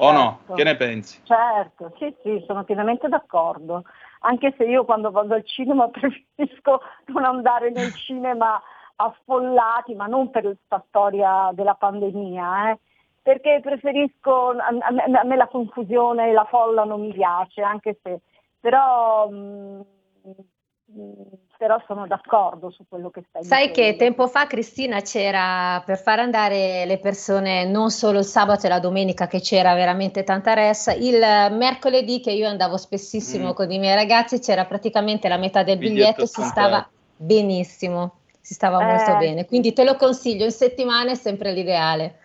[0.00, 0.38] O no?
[0.38, 0.54] Certo.
[0.54, 1.20] Che ne pensi?
[1.24, 3.82] Certo, sì, sì, sono pienamente d'accordo.
[4.20, 8.60] Anche se io quando vado al cinema preferisco non andare nel cinema
[8.96, 12.78] affollati, ma non per questa storia della pandemia, eh,
[13.22, 17.62] perché preferisco, a, a me, a me la confusione e la folla non mi piace,
[17.62, 18.20] anche se,
[18.60, 19.80] però, mm,
[20.92, 21.22] mm,
[21.58, 23.98] però sono d'accordo su quello che stai Sai che dicendo.
[23.98, 28.78] tempo fa, Cristina, c'era per far andare le persone non solo il sabato e la
[28.78, 31.18] domenica, che c'era veramente tanta ressa, il
[31.52, 33.54] mercoledì che io andavo spessissimo Mm.
[33.54, 38.54] con i miei ragazzi, c'era praticamente la metà del Biglietto biglietto, si stava benissimo, si
[38.54, 39.44] stava molto Eh, bene.
[39.46, 42.18] Quindi te lo consiglio, in settimana è sempre l'ideale.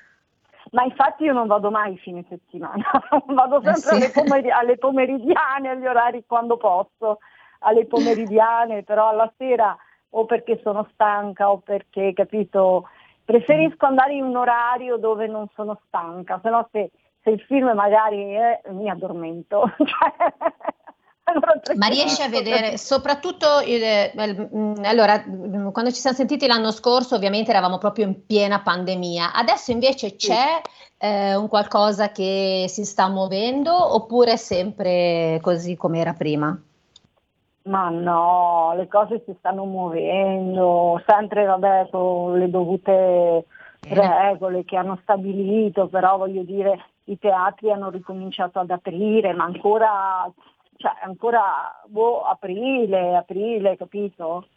[0.71, 2.83] Ma infatti io non vado mai fine settimana,
[3.27, 3.95] vado Eh, sempre sì.
[3.95, 7.19] alle, pomeri- alle pomeridiane, agli orari quando posso,
[7.63, 9.75] alle pomeridiane, però alla sera
[10.15, 12.87] o perché sono stanca o perché, capito,
[13.25, 16.91] preferisco andare in un orario dove non sono stanca, se no se,
[17.23, 19.71] se il film magari eh, mi addormento.
[19.83, 20.33] Cioè,
[21.25, 27.15] allora Ma riesci a vedere soprattutto mm, allora mm, quando ci siamo sentiti l'anno scorso
[27.15, 30.61] ovviamente eravamo proprio in piena pandemia adesso invece c'è
[30.97, 36.61] eh, un qualcosa che si sta muovendo oppure è sempre così come era prima?
[37.63, 43.45] Ma no, le cose si stanno muovendo, sempre vabbè con le dovute
[43.87, 50.29] regole che hanno stabilito, però voglio dire i teatri hanno ricominciato ad aprire, ma ancora,
[50.77, 54.47] cioè, ancora boh, aprile, aprile, capito?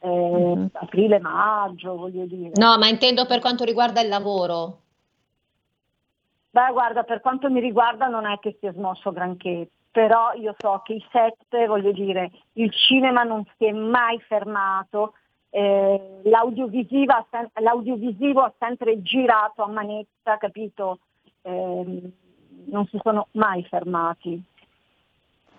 [0.00, 0.70] Eh, Mhm.
[0.72, 2.52] Aprile, maggio, voglio dire.
[2.54, 4.78] No, ma intendo per quanto riguarda il lavoro.
[6.50, 10.54] Beh, guarda, per quanto mi riguarda non è che si è smosso granché, però io
[10.58, 15.14] so che i set, voglio dire, il cinema non si è mai fermato,
[15.50, 21.00] eh, l'audiovisivo, ha sem- l'audiovisivo ha sempre girato a manetta, capito?
[21.42, 22.12] Ehm,
[22.66, 24.40] non si sono mai fermati.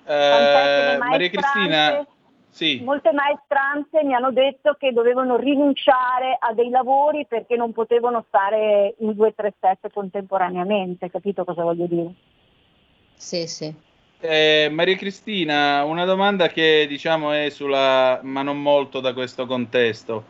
[0.06, 2.06] Eh, Maria Cristina,
[2.50, 2.84] sì.
[2.84, 8.96] Molte maestranze mi hanno detto che dovevano rinunciare a dei lavori perché non potevano stare
[9.00, 12.14] in due o tre set contemporaneamente, capito cosa voglio dire?
[13.16, 13.74] Sì, sì.
[14.24, 20.26] Eh, Maria Cristina, una domanda che diciamo è sulla, ma non molto da questo contesto.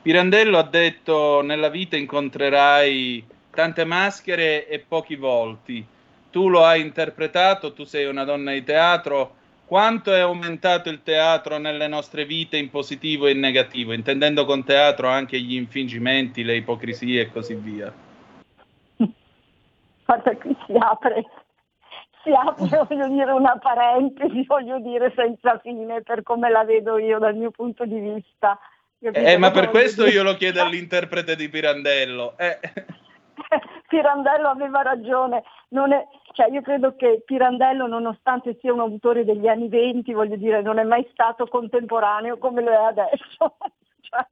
[0.00, 5.86] Pirandello ha detto nella vita incontrerai tante maschere e pochi volti.
[6.30, 9.34] Tu lo hai interpretato, tu sei una donna di teatro.
[9.66, 14.64] Quanto è aumentato il teatro nelle nostre vite in positivo e in negativo, intendendo con
[14.64, 17.92] teatro anche gli infingimenti, le ipocrisie e così via?
[20.06, 21.24] Guarda, qui si apre,
[22.26, 27.18] si apre, voglio dire, una parentesi, voglio dire, senza fine per come la vedo io
[27.18, 28.58] dal mio punto di vista.
[28.98, 32.34] Eh, ma per questo io lo chiedo all'interprete di Pirandello.
[32.38, 32.58] Eh.
[33.88, 39.46] Pirandello aveva ragione, non è, cioè io credo che Pirandello nonostante sia un autore degli
[39.46, 43.56] anni venti, voglio dire, non è mai stato contemporaneo come lo è adesso.
[44.00, 44.26] Cioè,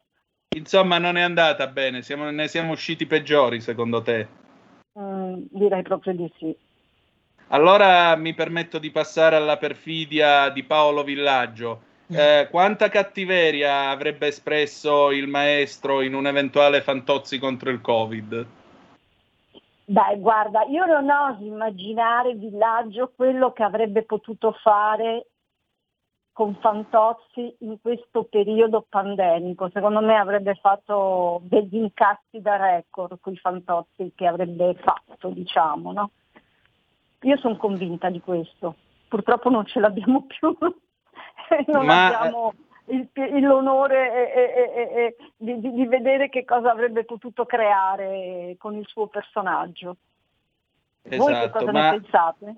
[0.57, 4.27] Insomma, non è andata bene, siamo- ne siamo usciti peggiori secondo te.
[4.99, 6.57] mm, direi proprio di sì.
[7.53, 11.83] Allora mi permetto di passare alla perfidia di Paolo Villaggio.
[12.09, 18.47] Eh, quanta cattiveria avrebbe espresso il maestro in un eventuale Fantozzi contro il Covid?
[19.85, 25.27] Dai, guarda, io non oso immaginare Villaggio quello che avrebbe potuto fare
[26.33, 29.69] con Fantozzi in questo periodo pandemico.
[29.71, 35.93] Secondo me avrebbe fatto degli incassi da record con i Fantozzi che avrebbe fatto, diciamo,
[35.93, 36.11] no?
[37.23, 38.77] Io sono convinta di questo.
[39.09, 40.57] Purtroppo non ce l'abbiamo più.
[41.67, 42.55] non Ma- abbiamo
[42.87, 43.09] il-
[43.41, 48.87] l'onore e- e- e- e- di, di- vedere che cosa avrebbe potuto creare con il
[48.87, 49.97] suo personaggio.
[51.03, 52.55] Voi che Esatto, cosa ma ne pensate?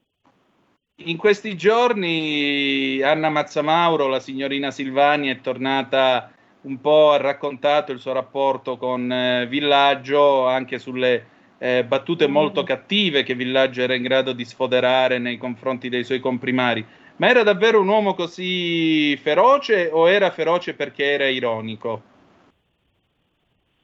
[0.99, 6.31] in questi giorni Anna Mazzamauro, la signorina Silvani, è tornata
[6.63, 11.27] un po', ha raccontato il suo rapporto con eh, Villaggio anche sulle
[11.65, 16.21] eh, battute molto cattive che Villaggio era in grado di sfoderare nei confronti dei suoi
[16.21, 16.87] comprimari.
[17.17, 22.03] Ma era davvero un uomo così feroce o era feroce perché era ironico?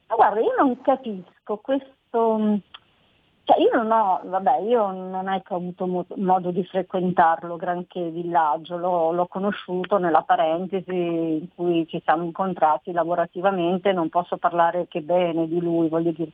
[0.09, 2.61] Ma guarda, io non capisco questo, mh,
[3.45, 7.57] cioè io non ho, vabbè, io non è che ho avuto mo- modo di frequentarlo
[7.57, 14.37] granché villaggio, l'ho, l'ho conosciuto nella parentesi in cui ci siamo incontrati lavorativamente, non posso
[14.37, 16.33] parlare che bene di lui, voglio dire.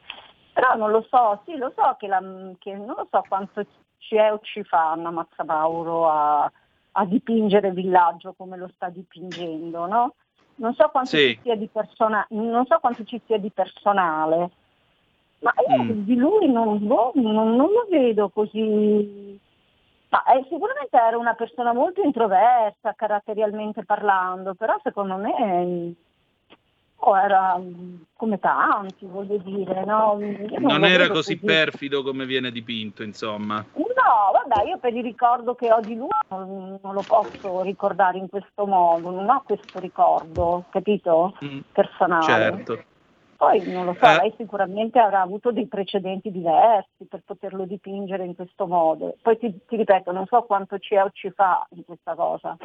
[0.56, 2.18] Però non lo so, sì, lo so che, la,
[2.56, 3.62] che non lo so quanto
[3.98, 6.50] ci è o ci fa Anna Mazzamauro a,
[6.92, 10.14] a dipingere villaggio come lo sta dipingendo, no?
[10.54, 11.34] Non so quanto Sì.
[11.34, 14.50] ci sia di persona- non so quanto ci sia di personale,
[15.40, 16.04] ma io Mm.
[16.04, 19.38] di lui non, boh, non- non lo vedo così.
[20.08, 25.92] Ma eh, sicuramente era una persona molto introversa, caratterialmente parlando, però secondo me
[27.06, 30.18] oh, era mm, come tanti, voglio dire, no?
[30.20, 33.64] Io Non lo era così perfido come viene dipinto, insomma.
[33.74, 38.18] No, vabbè, io per il ricordo che ho di lui non, non lo posso ricordare
[38.18, 41.36] in questo modo, non ho questo ricordo, capito?
[41.44, 42.24] Mm, Personale.
[42.24, 42.84] certo.
[43.36, 44.16] Poi non lo so, Eh.
[44.16, 49.16] lei sicuramente avrà avuto dei precedenti diversi per poterlo dipingere in questo modo.
[49.20, 52.56] Poi ti, ti ripeto, non so quanto ci è o ci fa in questa cosa.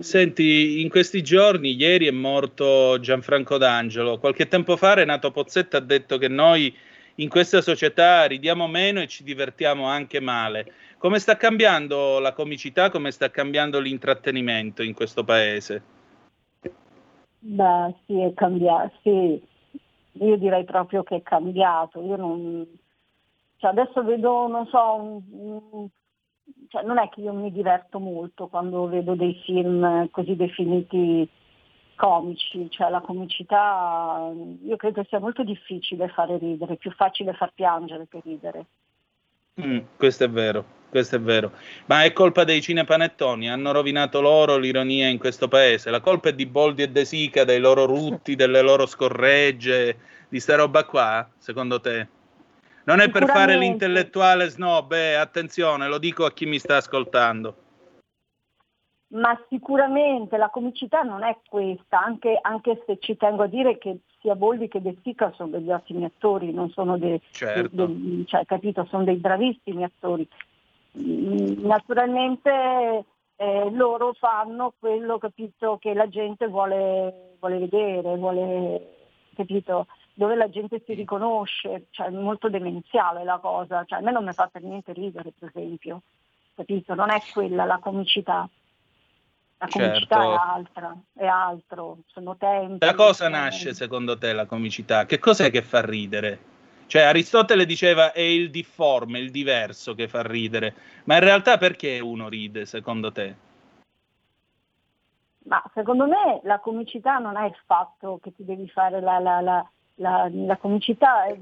[0.00, 4.18] Senti, in questi giorni, ieri è morto Gianfranco D'Angelo.
[4.18, 6.76] Qualche tempo fa Renato Pozzetto ha detto che noi
[7.16, 10.70] in questa società ridiamo meno e ci divertiamo anche male.
[10.98, 15.82] Come sta cambiando la comicità, come sta cambiando l'intrattenimento in questo paese?
[17.38, 19.42] Beh, sì, è cambiato, sì.
[20.20, 22.02] Io direi proprio che è cambiato.
[22.02, 22.66] Io non...
[23.56, 25.88] cioè, adesso vedo, non so, un-
[26.68, 31.28] cioè, non è che io mi diverto molto quando vedo dei film così definiti
[31.96, 34.30] comici, cioè la comicità
[34.62, 38.66] io credo sia molto difficile fare ridere, è più facile far piangere che ridere.
[39.58, 41.52] Mm, questo è vero, questo è vero.
[41.86, 45.90] Ma è colpa dei cinepanettoni, hanno rovinato loro l'ironia in questo paese.
[45.90, 49.96] La colpa è di Boldi e De Sica, dei loro rutti, delle loro scorregge,
[50.28, 52.08] di sta roba qua, secondo te?
[52.86, 57.56] Non è per fare l'intellettuale snob, eh, attenzione, lo dico a chi mi sta ascoltando.
[59.08, 63.98] Ma sicuramente la comicità non è questa, anche, anche se ci tengo a dire che
[64.20, 67.86] sia Boldi che De Sica sono degli ottimi attori, non sono dei, Certo.
[67.86, 70.26] dei- cioè, capito, sono dei bravissimi attori.
[70.98, 73.04] Mm, Naturalmente
[73.36, 78.96] eh, loro fanno quello capito, che la gente vuole, vuole vedere, vuole,
[79.34, 84.12] capito, dove la gente si riconosce, cioè è molto demenziale la cosa, cioè, a me
[84.12, 86.00] non mi fa per niente ridere per esempio,
[86.54, 86.94] capito?
[86.94, 88.48] Non è quella la comicità.
[89.58, 90.32] La comicità Certo.
[90.32, 92.78] è altra, è altro, sono tempi.
[92.78, 95.04] Da cosa nasce secondo te la comicità?
[95.04, 96.38] Che cos'è che fa ridere?
[96.86, 102.00] Cioè Aristotele diceva è il difforme, il diverso che fa ridere, ma in realtà perché
[102.00, 103.34] uno ride secondo te?
[105.44, 109.40] Ma secondo me la comicità non è il fatto che ti devi fare la, la,
[109.40, 111.38] la, la, la comicità eh,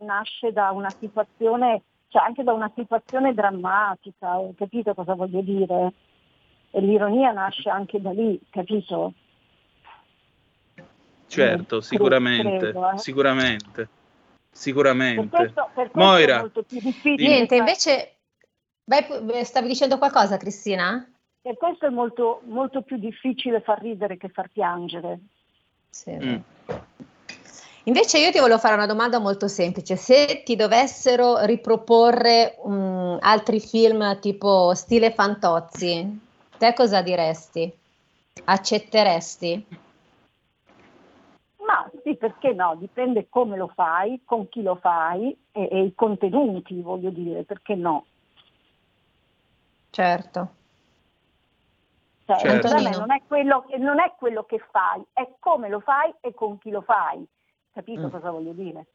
[0.00, 5.92] nasce da una situazione, cioè anche da una situazione drammatica, ho capito cosa voglio dire?
[6.70, 9.12] E l'ironia nasce anche da lì, capito?
[11.26, 12.98] Certo, sicuramente, credo, eh.
[12.98, 13.88] sicuramente, Per
[14.50, 15.36] sicuramente.
[15.36, 17.28] questo, per questo Moira, è molto più difficile.
[17.28, 18.14] Niente, invece,
[18.84, 21.08] vai pu- stavi dicendo qualcosa, Cristina?
[21.42, 25.18] Per questo è molto, molto più difficile far ridere che far piangere.
[25.90, 26.12] Sì.
[26.12, 26.36] Mm.
[27.86, 29.96] Invece io ti volevo fare una domanda molto semplice.
[29.96, 36.20] Se ti dovessero riproporre um, altri film tipo stile Fantozzi,
[36.56, 37.70] te cosa diresti?
[38.44, 39.66] Accetteresti?
[41.66, 42.74] Ma sì, perché no?
[42.76, 47.74] Dipende come lo fai, con chi lo fai e, e i contenuti, voglio dire, perché
[47.74, 48.06] no?
[49.90, 50.48] Certo.
[52.24, 52.68] Cioè, Certo.
[52.70, 56.70] non è, quello, non è quello che fai, è come lo fai e con chi
[56.70, 57.26] lo fai.
[57.74, 58.10] Capito Mm.
[58.10, 58.86] cosa voglio dire?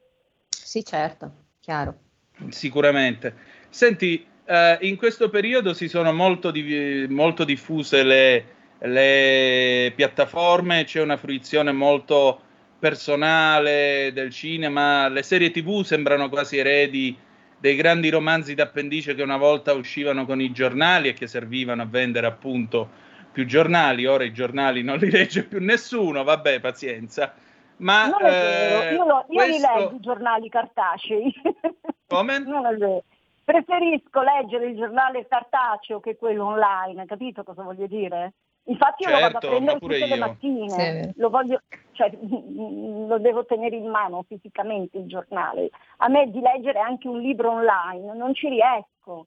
[0.48, 2.00] Sì, certo, chiaro.
[2.48, 3.36] Sicuramente.
[3.68, 8.46] Senti, eh, in questo periodo si sono molto, div- molto diffuse le,
[8.80, 12.40] le piattaforme, c'è una fruizione molto
[12.80, 17.18] personale del cinema, le serie tv sembrano quasi eredi
[17.60, 21.86] dei grandi romanzi d'appendice che una volta uscivano con i giornali e che servivano a
[21.86, 22.90] vendere appunto
[23.34, 27.34] più giornali, ora i giornali non li legge più nessuno, vabbè, pazienza.
[27.80, 31.34] Ma non è vero, eh, io, lo- io li questo- leggo i giornali cartacei.
[32.08, 32.40] Come?
[32.40, 33.04] Non è vero.
[33.44, 38.34] Preferisco leggere il giornale cartaceo che quello online, capito cosa voglio dire?
[38.66, 41.62] Infatti io lo vado a Certo, prendere tutte le mattine, Sì, lo, voglio,
[41.94, 45.70] cioè, lo devo tenere in mano fisicamente il giornale.
[45.98, 49.26] A me di leggere anche un libro online non ci riesco.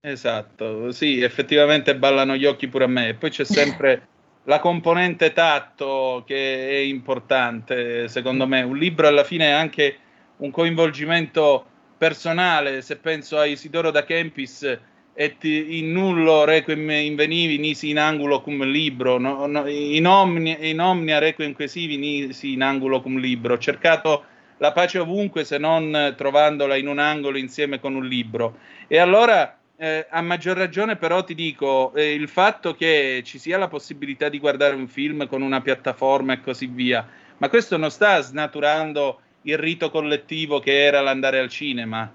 [0.00, 3.08] Esatto, sì, effettivamente ballano gli occhi pure a me.
[3.08, 4.08] E poi c'è sempre
[4.48, 8.62] la componente tatto che è importante, secondo me.
[8.62, 9.96] Un libro alla fine è anche
[10.38, 11.66] un coinvolgimento
[11.98, 12.80] personale.
[12.80, 14.78] Se penso a Isidoro da Kempis,
[15.12, 20.80] et in nullo requiem invenivi nisi in angulo cum libro, no- no- in, omnia, in
[20.80, 23.54] omnia requiem quesivi nisi in angulo cum libro.
[23.54, 24.24] Ho cercato
[24.58, 28.58] la pace ovunque se non trovandola in un angolo insieme con un libro.
[28.86, 33.56] E allora, eh, a maggior ragione, però, ti dico eh, il fatto che ci sia
[33.58, 37.06] la possibilità di guardare un film con una piattaforma e così via,
[37.38, 42.12] ma questo non sta snaturando il rito collettivo che era l'andare al cinema.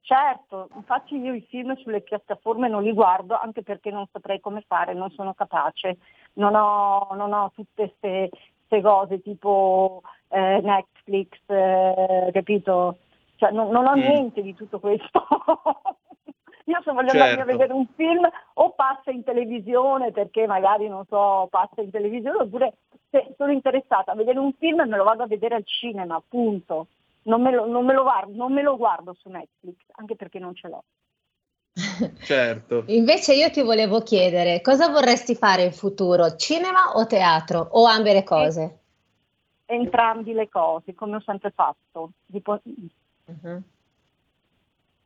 [0.00, 4.64] Certo, infatti io i film sulle piattaforme non li guardo anche perché non saprei come
[4.66, 5.98] fare, non sono capace,
[6.34, 12.98] non ho, non ho tutte queste cose tipo eh, Netflix, eh, capito?
[13.36, 14.00] Cioè, non, non ho Mm.
[14.00, 15.26] niente di tutto questo.
[16.64, 17.50] Io se voglio andare a Certo.
[17.52, 22.74] vedere un film o passa in televisione perché magari non so, passa in televisione oppure
[23.10, 26.86] se sono interessata a vedere un film me lo vado a vedere al cinema, appunto.
[27.24, 30.38] Non me lo, non me lo guardo, non me lo guardo su Netflix, anche perché
[30.38, 30.84] non ce l'ho.
[32.22, 32.84] Certo.
[32.86, 38.12] Invece io ti volevo chiedere, cosa vorresti fare in futuro, cinema o teatro o ambe
[38.12, 38.78] le cose?
[39.66, 42.10] Entrambi le cose, come ho sempre fatto.
[42.30, 42.60] Tipo-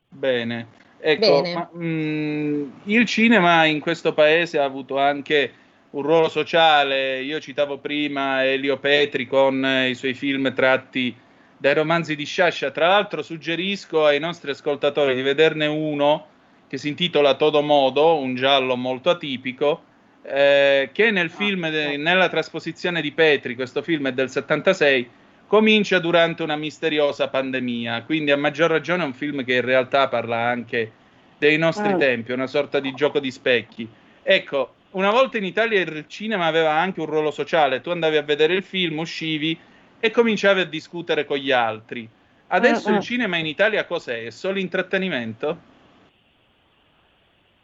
[0.09, 0.67] Bene,
[1.01, 5.53] ecco, ma, mm, il cinema in questo paese ha avuto anche
[5.91, 7.23] un ruolo sociale.
[7.23, 11.15] Io citavo prima Elio Petri con eh, i suoi film tratti
[11.57, 12.71] dai romanzi di Sciascia.
[12.71, 16.27] Tra l'altro, suggerisco ai nostri ascoltatori di vederne uno
[16.69, 19.83] che si intitola Todo Modo, un giallo molto atipico.
[20.29, 25.09] eh, che nel film, de- nella trasposizione di Petri, questo film è del 76,
[25.47, 30.09] comincia durante una misteriosa pandemia, quindi a maggior ragione è un film che in realtà
[30.09, 30.93] parla anche
[31.39, 31.99] dei nostri Mm.
[31.99, 33.89] tempi, una sorta di gioco di specchi.
[34.23, 38.23] Ecco, una volta in Italia il cinema aveva anche un ruolo sociale, tu andavi a
[38.23, 39.59] vedere il film, uscivi
[39.99, 42.09] e cominciavi a discutere con gli altri.
[42.49, 42.97] Adesso Mm, mm.
[42.97, 44.25] il cinema in Italia cos'è?
[44.27, 45.75] È solo intrattenimento?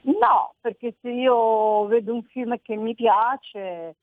[0.04, 3.94] No, perché se io vedo un film che mi piace,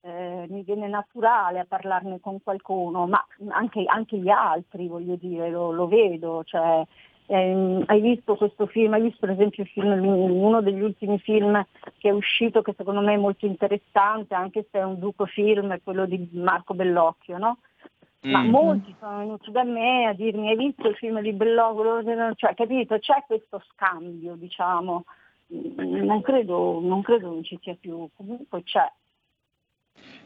[0.00, 5.50] eh, mi viene naturale a parlarne con qualcuno, ma anche, anche gli altri, voglio dire,
[5.50, 6.42] lo, lo vedo.
[6.44, 6.84] Cioè,
[7.26, 8.92] ehm, hai visto questo film?
[8.92, 11.64] Hai visto per esempio il film, uno degli ultimi film
[11.98, 15.72] che è uscito, che secondo me è molto interessante, anche se è un duco film,
[15.72, 17.58] è quello di Marco Bellocchio, no?
[18.20, 18.50] Ma Mm.
[18.50, 22.34] molti sono venuti da me a dirmi hai visto il film di Bellocchio?
[22.34, 22.98] Cioè, capito?
[22.98, 25.04] C'è questo scambio, diciamo.
[25.54, 28.90] Mm, Non credo, non credo non ci sia più, comunque c'è.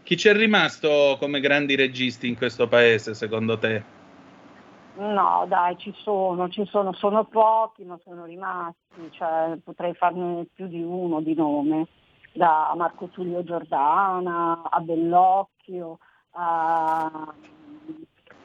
[0.03, 3.99] Chi c'è rimasto come grandi registi in questo paese, secondo te?
[4.95, 10.67] No, dai, ci sono, ci sono, sono pochi, ma sono rimasti, cioè, potrei farne più
[10.67, 11.87] di uno di nome,
[12.33, 15.99] da Marco Tullio Giordana a Bellocchio,
[16.33, 17.35] a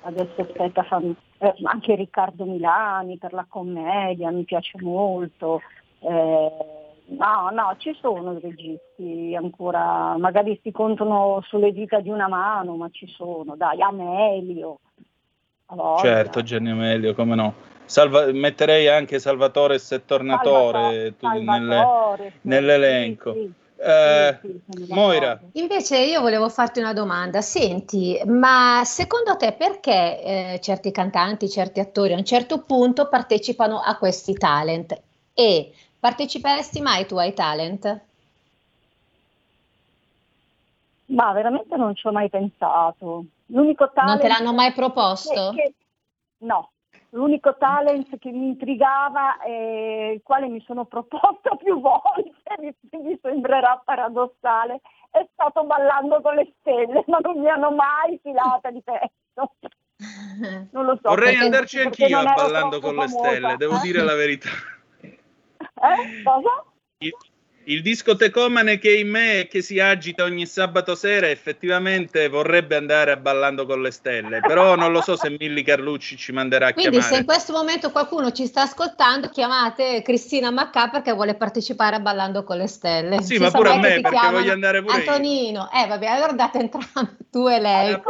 [0.06, 5.62] adesso aspetta, fammi- eh, anche Riccardo Milani per la commedia, mi piace molto.
[6.00, 12.76] Eh, no, no, ci sono registi ancora, magari si contano sulle dita di una mano,
[12.76, 14.80] ma ci sono, dai, Amelio.
[15.97, 17.53] Certo, Genio Amelio, come no.
[17.86, 23.34] Salva- metterei anche Salvatore e Tornatore tu nelle- Salvatore, sì, nell'elenco.
[23.34, 23.64] sì, sì.
[23.78, 24.39] Eh,
[24.88, 31.49] Moira, Invece io volevo farti una domanda, senti, ma secondo te perché eh, certi cantanti,
[31.49, 34.99] certi attori a un certo punto partecipano a questi talent?
[35.34, 35.74] E
[36.06, 37.99] parteciperesti mai tu ai talent?
[41.08, 43.26] Ma veramente non ci ho mai pensato.
[43.47, 45.51] L'unico talent Non te l'hanno mai proposto?
[45.56, 45.74] che- che-
[46.45, 46.74] no,
[47.10, 53.18] l'unico talent che mi intrigava e il quale mi sono proposta più volte, mi, mi
[53.20, 58.82] sembrerà paradossale, è stato ballando con le stelle, ma non mi hanno mai filata di
[58.84, 59.56] petto.
[60.72, 61.08] Non lo so.
[61.10, 64.49] vorrei perché- andarci perché anch'io a ballando con le famosa, stelle, devo dire la verità.
[65.76, 66.24] Eh?
[66.24, 66.64] Cosa?
[67.00, 67.12] Il,
[67.68, 72.76] il discotecomane che è in me e che si agita ogni sabato sera effettivamente vorrebbe
[72.76, 76.68] andare a ballando con le stelle, però non lo so se Milli Carlucci ci manderà
[76.68, 77.20] a Quindi se chiamare.
[77.22, 82.44] in questo momento qualcuno ci sta ascoltando, chiamate Cristina Maccà perché vuole partecipare a Ballando
[82.44, 83.22] con le Stelle.
[83.22, 85.00] Sì, Si ma pure a me, perché voglio andare pure io.
[85.12, 87.90] Antonino, eh vabbè, allora andate entrambi, tu e lei.
[87.90, 88.02] Io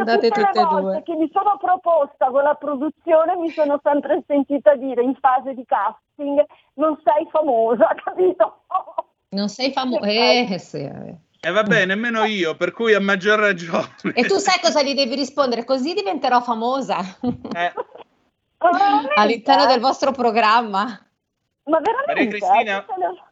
[0.00, 1.02] Andate tutte e volte due.
[1.02, 5.64] che mi sono proposta con la produzione mi sono sempre sentita dire in fase di
[5.64, 6.44] casting
[6.74, 8.64] non sei famosa, capito?
[9.30, 10.04] Non sei famoso.
[10.04, 11.16] Eh, sì, eh.
[11.40, 14.12] E vabbè, nemmeno io, per cui a maggior ragione.
[14.12, 15.64] E tu sai cosa gli devi rispondere?
[15.64, 16.98] Così diventerò famosa
[17.54, 17.72] Eh,
[19.14, 20.82] all'interno del vostro programma.
[21.64, 22.38] Ma veramente?
[22.46, 23.29] Maria Cristina?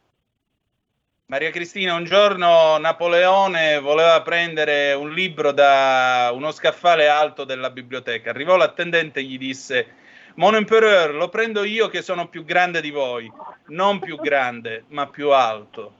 [1.29, 8.31] Maria Cristina, un giorno Napoleone voleva prendere un libro da uno scaffale alto della biblioteca.
[8.31, 9.93] Arrivò l'attendente e gli disse:
[10.37, 13.31] Mon Empereur, lo prendo io che sono più grande di voi.
[13.67, 15.93] Non più grande, ma più alto.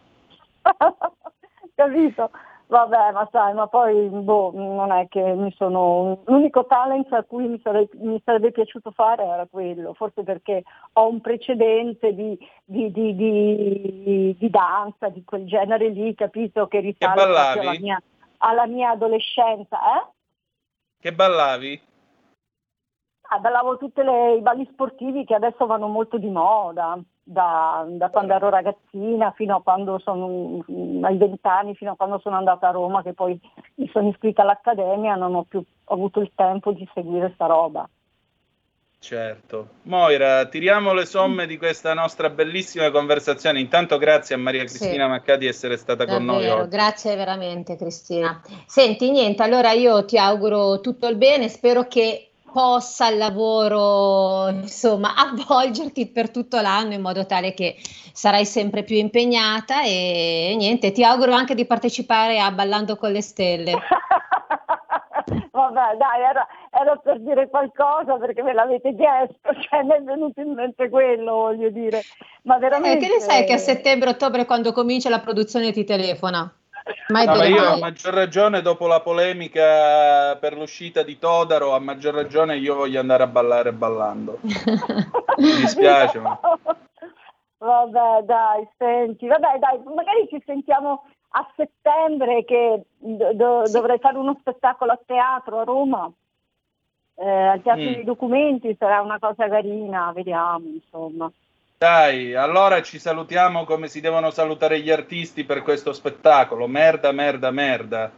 [1.76, 2.32] capito?
[2.70, 6.22] Vabbè, ma sai, ma poi boh, non è che mi sono.
[6.26, 10.62] L'unico talent a cui mi, sarei- mi sarebbe piaciuto fare era quello, forse perché
[10.94, 16.68] ho un precedente di, di- di- di- di danza, di quel genere lì, capito?
[16.68, 18.02] Che risale alla mia,
[18.38, 20.08] alla mia adolescenza, eh?
[21.00, 21.82] Che ballavi?
[23.38, 28.50] Ballavo tutti i balli sportivi che adesso vanno molto di moda, da, da quando ero
[28.50, 30.64] ragazzina fino a quando sono
[31.02, 33.40] ai vent'anni, fino a quando sono andata a Roma, che poi
[33.76, 37.88] mi sono iscritta all'accademia, non ho più avuto il tempo di seguire sta roba.
[39.02, 39.70] Certo.
[39.84, 43.62] Moira, tiriamo le somme di questa nostra bellissima conversazione.
[43.62, 46.70] Intanto grazie a Maria Cristina Maccà di essere stata con noi Davvero, oggi.
[46.70, 48.42] grazie veramente Cristina.
[48.66, 55.14] Senti, niente, allora io ti auguro tutto il bene, spero che possa il lavoro, insomma,
[55.18, 57.76] avvolgerti per tutto l'anno in modo tale che
[58.14, 63.22] sarai sempre più impegnata e niente, ti auguro anche di partecipare a Ballando con le
[63.22, 63.74] Stelle.
[65.52, 70.42] Vabbè, dai, era, era per dire qualcosa perché me l'avete chiesto, cioè mi è venuto
[70.42, 72.02] in mente quello, voglio dire.
[72.44, 73.06] Ma Eh, veramente...
[73.06, 76.52] che ne sai che a settembre-ottobre quando comincia la produzione ti telefona?
[77.10, 81.80] No, ma dire io a maggior ragione, dopo la polemica per l'uscita di Todaro, a
[81.80, 84.40] maggior ragione io voglio andare a ballare ballando.
[85.38, 86.40] Mi dispiace, ma
[87.58, 94.18] Vabbè, dai, senti, vabbè, dai, magari ci sentiamo a settembre che do- do- dovrei fare
[94.18, 96.10] uno spettacolo a teatro a Roma,
[97.16, 97.94] eh, al Teatro Mm.
[97.94, 101.30] dei Documenti, sarà una cosa carina, vediamo, insomma.
[101.80, 106.68] Dai, allora ci salutiamo come si devono salutare gli artisti per questo spettacolo.
[106.68, 108.12] Merda, merda, merda.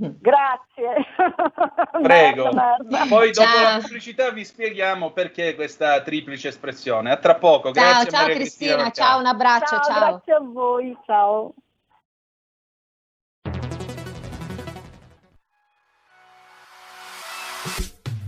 [0.00, 1.06] Grazie.
[2.02, 2.44] Prego.
[2.46, 3.06] Merda, merda.
[3.08, 3.62] Poi dopo Ciao.
[3.74, 7.12] la pubblicità vi spieghiamo perché questa triplice espressione.
[7.12, 7.70] A tra poco.
[7.70, 8.90] Ciao, Grazie ciao Maria Cristina, Maccà.
[8.90, 10.08] ciao, un abbraccio, Ciao, ciao.
[10.08, 11.54] grazie a voi, ciao.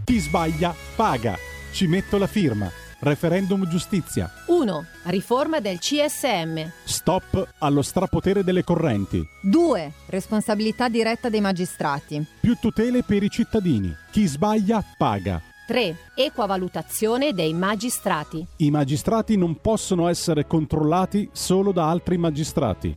[0.04, 1.34] Chi sbaglia paga.
[1.72, 2.70] Ci metto la firma.
[3.00, 4.28] Referendum giustizia.
[4.46, 4.84] 1.
[5.04, 6.68] Riforma del CSM.
[6.84, 9.24] Stop allo strapotere delle correnti.
[9.42, 9.92] 2.
[10.06, 12.26] Responsabilità diretta dei magistrati.
[12.40, 13.94] Più tutele per i cittadini.
[14.10, 15.40] Chi sbaglia paga.
[15.68, 15.96] 3.
[16.16, 18.44] Equa valutazione dei magistrati.
[18.56, 22.96] I magistrati non possono essere controllati solo da altri magistrati.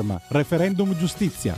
[0.00, 0.20] firma.
[0.28, 1.54] Referendum giustizia.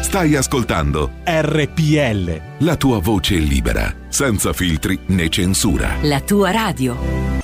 [0.00, 2.40] Stai ascoltando RPL.
[2.58, 5.96] La tua voce è libera, senza filtri né censura.
[6.02, 7.34] La tua radio.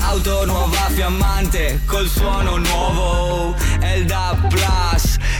[0.00, 3.54] Auto nuova fiammante col suono nuovo.
[3.80, 5.09] Elda il Plus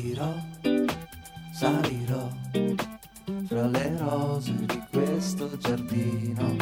[0.00, 0.34] Salirò,
[1.52, 2.28] salirò
[3.44, 6.56] fra le rose di questo giardino.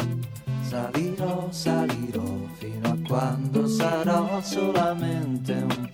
[0.63, 5.88] Salirò, salirò fino a quando sarò solamente un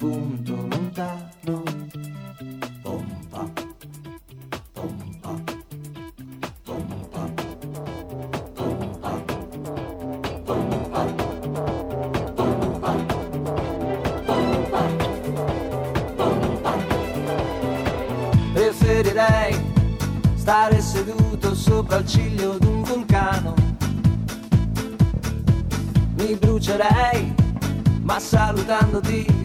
[28.65, 29.44] ma salutandoti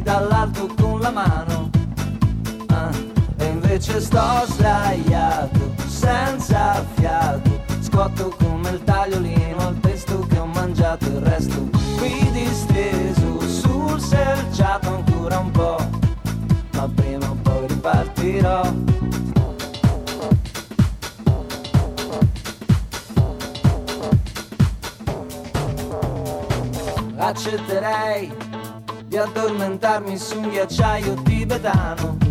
[30.61, 32.30] ghiacciaio tibetano.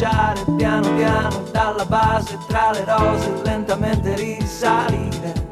[0.00, 5.48] Ricominciare piano piano dalla base tra le rose lentamente risalire.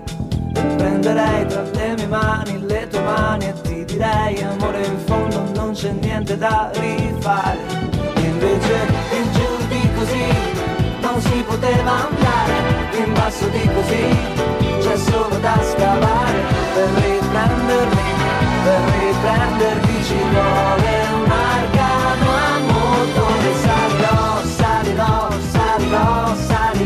[0.76, 5.72] Prenderei tra le mie mani le tue mani e ti direi amore in fondo non
[5.72, 7.58] c'è niente da rifare.
[8.16, 8.86] Invece
[9.16, 10.26] in giù di così
[11.00, 12.76] non si poteva andare.
[13.04, 14.16] In basso di così
[14.80, 16.40] c'è solo da scavare.
[16.74, 18.16] Per riprendermi
[18.64, 21.67] per riprendermi ci vuole un arcano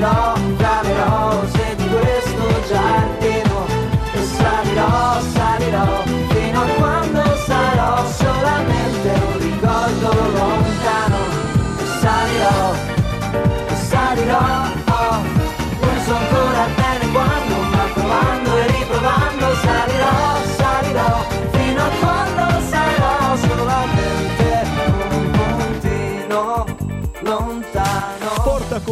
[0.03, 3.67] salirò fra le rose di questo giardino
[4.13, 11.19] e salirò salirò fino a quando sarò solamente un ricordo lontano.
[11.79, 12.73] E salirò
[13.69, 14.41] e salirò
[14.89, 15.23] oh,
[15.83, 20.52] non so ancora bene quando ma provando e riprovando salirò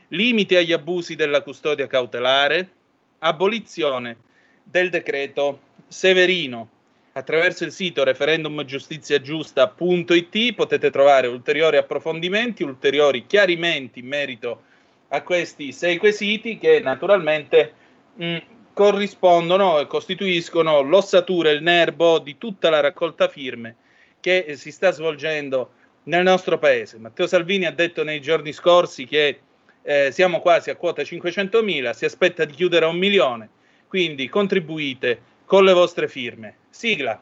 [0.08, 2.70] limiti agli abusi della custodia cautelare,
[3.18, 4.16] abolizione
[4.62, 6.68] del decreto Severino.
[7.14, 14.62] Attraverso il sito referendumgiustiziagiusta.it potete trovare ulteriori approfondimenti, ulteriori chiarimenti in merito
[15.08, 17.74] a questi sei quesiti che naturalmente
[18.14, 18.36] mh,
[18.72, 23.76] corrispondono e costituiscono l'ossatura il nervo di tutta la raccolta firme
[24.20, 25.72] che si sta svolgendo
[26.04, 26.98] nel nostro paese.
[26.98, 29.40] Matteo Salvini ha detto nei giorni scorsi che
[29.82, 33.48] eh, siamo quasi a quota 500.000, si aspetta di chiudere a un milione,
[33.88, 36.56] quindi contribuite con le vostre firme.
[36.70, 37.20] Sigla.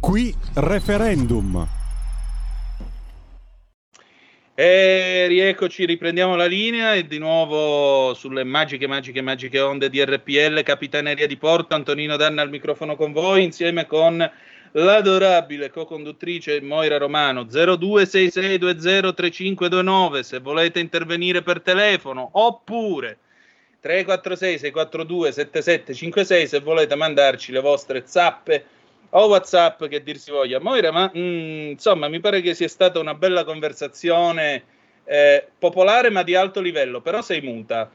[0.00, 1.75] Qui referendum.
[4.58, 10.62] E rieccoci, riprendiamo la linea e di nuovo sulle magiche, magiche, magiche onde di RPL,
[10.62, 14.16] Capitaneria di Porto, Antonino Danna al microfono con voi, insieme con
[14.72, 23.18] l'adorabile co-conduttrice Moira Romano 0266203529 se volete intervenire per telefono oppure
[23.80, 28.64] 346 642 7756 se volete mandarci le vostre zappe
[29.10, 32.98] o whatsapp che dir si voglia Moira ma mm, insomma mi pare che sia stata
[32.98, 34.62] una bella conversazione
[35.04, 37.90] eh, popolare ma di alto livello però sei muta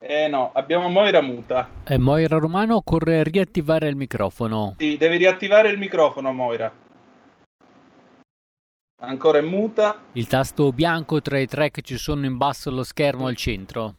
[0.00, 1.68] eh no, abbiamo Moira muta.
[1.84, 4.76] E Moira Romano occorre riattivare il microfono.
[4.78, 6.72] Sì, devi riattivare il microfono, Moira.
[9.00, 10.00] Ancora è muta.
[10.12, 13.96] Il tasto bianco tra i tre che ci sono in basso allo schermo al centro.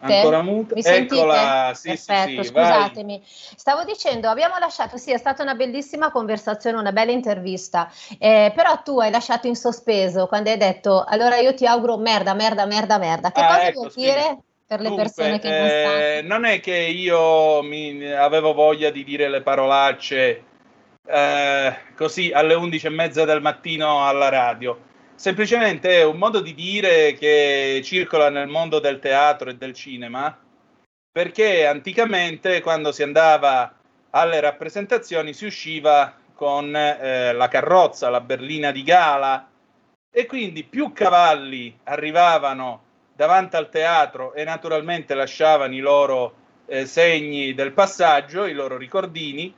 [0.00, 0.74] Ancora muta.
[0.74, 0.82] Mi?
[0.82, 2.72] Eccola, sì, Perfetto, sì, sì, vai.
[2.72, 3.22] scusatemi.
[3.24, 8.82] Stavo dicendo, abbiamo lasciato, sì, è stata una bellissima conversazione, una bella intervista, eh, però
[8.82, 12.98] tu hai lasciato in sospeso quando hai detto, allora io ti auguro merda, merda, merda,
[12.98, 13.32] merda.
[13.32, 15.98] Che Ah, cosa ecco, vuol dire per le Dunque, persone che non sanno?
[16.00, 20.44] eh, non è che io mi, avevo voglia di dire le parolacce
[21.06, 24.78] eh, così alle 11 e mezza del mattino alla radio.
[25.18, 30.38] Semplicemente è un modo di dire che circola nel mondo del teatro e del cinema,
[31.10, 33.74] perché anticamente quando si andava
[34.10, 39.50] alle rappresentazioni si usciva con eh, la carrozza, la berlina di gala,
[40.08, 46.34] e quindi più cavalli arrivavano davanti al teatro e naturalmente lasciavano i loro
[46.66, 49.52] eh, segni del passaggio, i loro ricordini,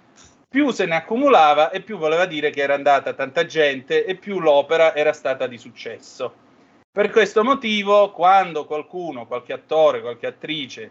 [0.50, 4.40] più se ne accumulava e più voleva dire che era andata tanta gente e più
[4.40, 6.34] l'opera era stata di successo.
[6.90, 10.90] Per questo motivo, quando qualcuno, qualche attore, qualche attrice,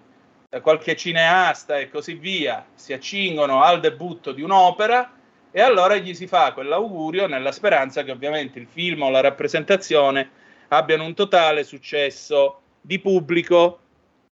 [0.49, 5.11] eh, qualche cineasta e così via si accingono al debutto di un'opera,
[5.51, 10.29] e allora gli si fa quell'augurio nella speranza che ovviamente il film o la rappresentazione
[10.69, 13.79] abbiano un totale successo di pubblico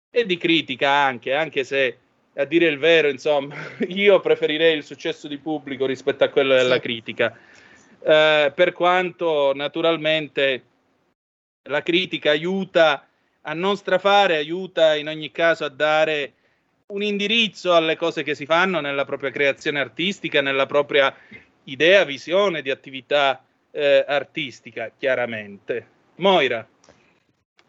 [0.08, 1.98] e di critica anche, anche se
[2.36, 3.54] a dire il vero, insomma,
[3.88, 7.36] io preferirei il successo di pubblico rispetto a quello della critica.
[8.02, 10.62] Eh, per quanto naturalmente
[11.64, 13.08] la critica aiuta
[13.42, 16.32] a non strafare, aiuta in ogni caso a dare
[16.88, 21.14] un indirizzo alle cose che si fanno nella propria creazione artistica, nella propria
[21.64, 25.94] idea, visione di attività eh, artistica, chiaramente.
[26.16, 26.66] Moira,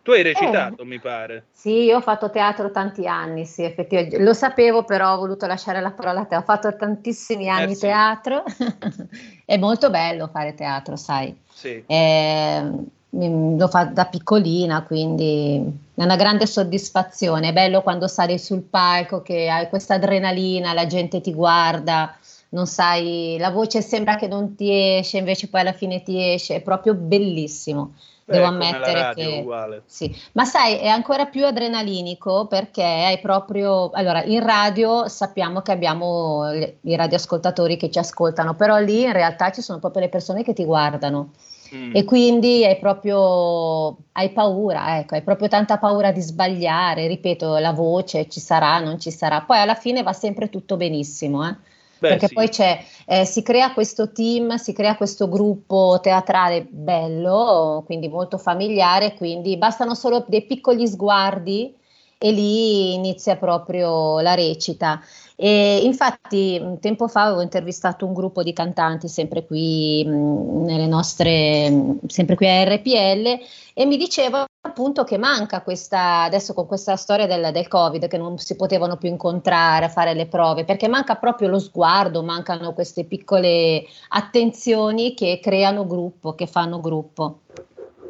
[0.08, 1.48] tu hai recitato, mi pare.
[1.52, 4.18] Sì, io ho fatto teatro tanti anni, sì, effettivamente.
[4.20, 6.38] Lo sapevo, però ho voluto lasciare la parola a te.
[6.38, 7.82] Ho fatto tantissimi anni Eh sì.
[7.82, 8.46] teatro.
[9.44, 11.38] È molto bello fare teatro, sai.
[11.52, 11.84] Sì.
[11.86, 12.72] Eh,
[13.10, 15.62] lo fa da piccolina, quindi
[15.94, 17.50] è una grande soddisfazione.
[17.50, 22.16] È bello quando sali sul palco, che hai questa adrenalina, la gente ti guarda,
[22.50, 26.56] non sai, la voce sembra che non ti esce, invece poi alla fine ti esce,
[26.56, 27.92] è proprio bellissimo.
[28.30, 29.84] Devo la ammettere che uguale.
[29.86, 35.72] sì, ma sai, è ancora più adrenalinico perché hai proprio, allora, in radio sappiamo che
[35.72, 40.10] abbiamo le- i radioascoltatori che ci ascoltano, però lì in realtà ci sono proprio le
[40.10, 41.32] persone che ti guardano
[41.74, 41.96] Mm.
[41.96, 47.74] e quindi hai proprio, hai paura, ecco, hai proprio tanta paura di sbagliare, ripeto, la
[47.74, 51.56] voce ci sarà, non ci sarà, poi alla fine va sempre tutto benissimo, eh.
[52.00, 52.34] Beh, Perché sì.
[52.34, 58.38] poi c'è, eh, si crea questo team, si crea questo gruppo teatrale bello, quindi molto
[58.38, 61.74] familiare, quindi bastano solo dei piccoli sguardi
[62.20, 65.02] e lì inizia proprio la recita.
[65.36, 71.70] E infatti tempo fa avevo intervistato un gruppo di cantanti sempre qui mh, nelle nostre,
[71.70, 73.40] mh, sempre qui a RPL
[73.76, 78.18] e mi diceva appunto che manca questa, adesso con questa storia del, del Covid, che
[78.18, 83.06] non si potevano più incontrare, fare le prove, perché manca proprio lo sguardo, mancano queste
[83.06, 87.42] piccole attenzioni che creano gruppo, che fanno gruppo.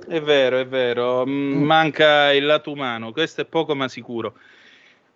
[0.08, 4.34] È vero, è vero, Mm, manca il lato umano, questo è poco ma sicuro.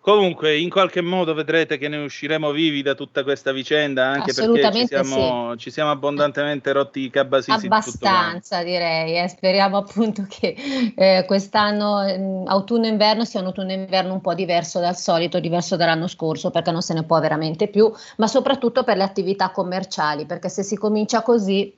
[0.02, 4.72] Comunque, in qualche modo vedrete che ne usciremo vivi da tutta questa vicenda, anche perché
[4.72, 7.66] ci siamo, ci siamo abbondantemente rotti i cabasisi.
[7.66, 9.28] Abbastanza direi, eh.
[9.28, 10.56] speriamo appunto che
[10.96, 16.50] eh, quest'anno mm, autunno-inverno sia un autunno-inverno un po' diverso dal solito, diverso dall'anno scorso
[16.50, 20.64] perché non se ne può veramente più, ma soprattutto per le attività commerciali, perché se
[20.64, 21.72] si comincia così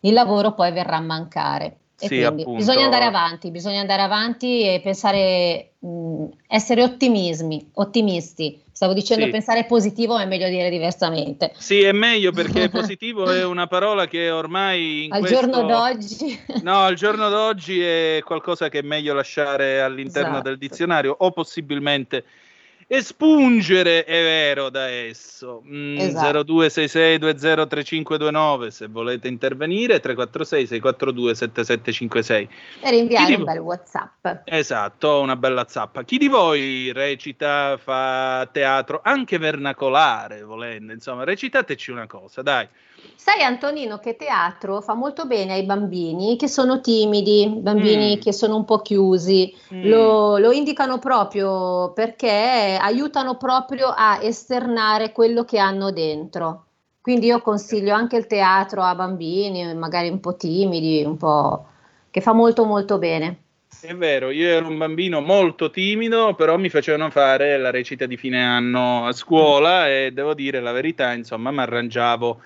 [0.00, 1.76] il lavoro poi verrà a mancare.
[2.02, 2.54] E Sì, appunto.
[2.54, 8.60] bisogna andare avanti, bisogna andare avanti e pensare, mh, essere ottimismi, ottimisti.
[8.72, 9.30] Stavo dicendo Sì.
[9.30, 11.52] pensare positivo, è meglio dire diversamente.
[11.56, 15.38] Sì, è meglio perché positivo è una parola che ormai Al questo...
[15.46, 20.48] giorno d'oggi No, al giorno d'oggi è qualcosa che è meglio lasciare all'interno Esatto.
[20.48, 22.24] del dizionario o possibilmente
[22.86, 25.62] espungere, è vero, da esso.
[25.66, 26.44] Mm, Esatto.
[26.54, 32.48] 0266203529 se volete intervenire, 346 642 7756.
[32.80, 34.26] per inviare Chi un di- bel WhatsApp.
[34.44, 36.02] Esatto, una bella zappa.
[36.04, 42.68] Chi di voi recita, fa teatro, anche vernacolare, volendo, insomma, recitateci una cosa, dai.
[43.16, 48.20] Sai Antonino che teatro fa molto bene ai bambini che sono timidi, bambini Mm.
[48.20, 49.88] che sono un po' chiusi, Mm.
[49.88, 56.64] lo, lo indicano proprio perché aiutano proprio a esternare quello che hanno dentro.
[57.00, 61.66] Quindi io consiglio anche il teatro a bambini, magari un po' timidi, un po'
[62.10, 63.38] che fa molto molto bene.
[63.80, 68.16] È vero, io ero un bambino molto timido, però mi facevano fare la recita di
[68.16, 72.40] fine anno a scuola e devo dire la verità, insomma, mi arrangiavo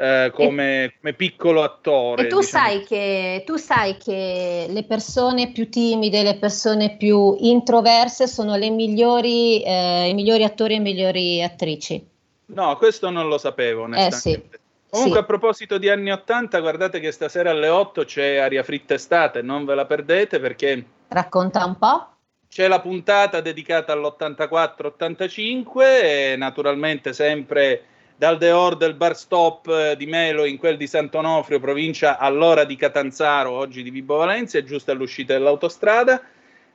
[0.00, 2.22] eh, come, come piccolo attore.
[2.22, 2.64] E tu diciamo.
[2.66, 8.70] sai che, tu sai che le persone più timide, le persone più introverse sono le
[8.70, 12.04] migliori, eh, i migliori attori e le migliori attrici.
[12.46, 14.40] No, questo non lo sapevo, Eh sì.
[14.88, 15.22] Comunque, Sì.
[15.22, 19.64] a proposito di anni 80, guardate che stasera alle 8 c'è Aria Fritta Estate, non
[19.64, 22.06] ve la perdete perché Racconta un po'.
[22.48, 27.84] c'è la puntata dedicata all'84-85 e naturalmente sempre
[28.20, 32.76] dal Deor del bar stop eh, di Melo in quel di Sant'Onofrio, provincia allora di
[32.76, 36.20] Catanzaro, oggi di Vibo Valencia, giusto all'uscita dell'autostrada.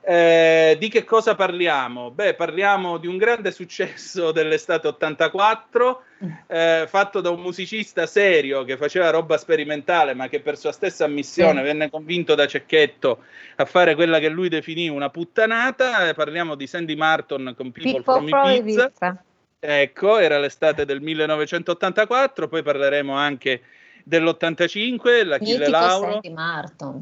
[0.00, 2.10] Eh, di che cosa parliamo?
[2.10, 6.02] Beh, parliamo di un grande successo dell'estate 84,
[6.48, 11.04] eh, fatto da un musicista serio che faceva roba sperimentale, ma che per sua stessa
[11.04, 11.64] ammissione Sì.
[11.64, 13.22] venne convinto da Cecchetto
[13.54, 16.08] a fare quella che lui definì una puttanata.
[16.08, 18.86] Eh, parliamo di Sandy Martin con People Pippo from Ibiza.
[18.86, 19.24] Ibiza.
[19.58, 23.62] Ecco, era l'estate del 1984, poi parleremo anche
[24.04, 26.20] dell'85, l'Achille Lauro.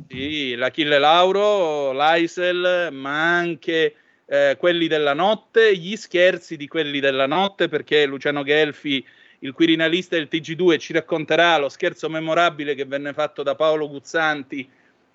[0.09, 3.94] Sì, l'Achille Lauro, l'Aisel, ma anche
[4.26, 9.05] eh, quelli della notte, gli scherzi di quelli della notte, perché Luciano Gelfi,
[9.40, 14.66] il quirinalista del TG2, ci racconterà lo scherzo memorabile che venne fatto da Paolo Guzzanti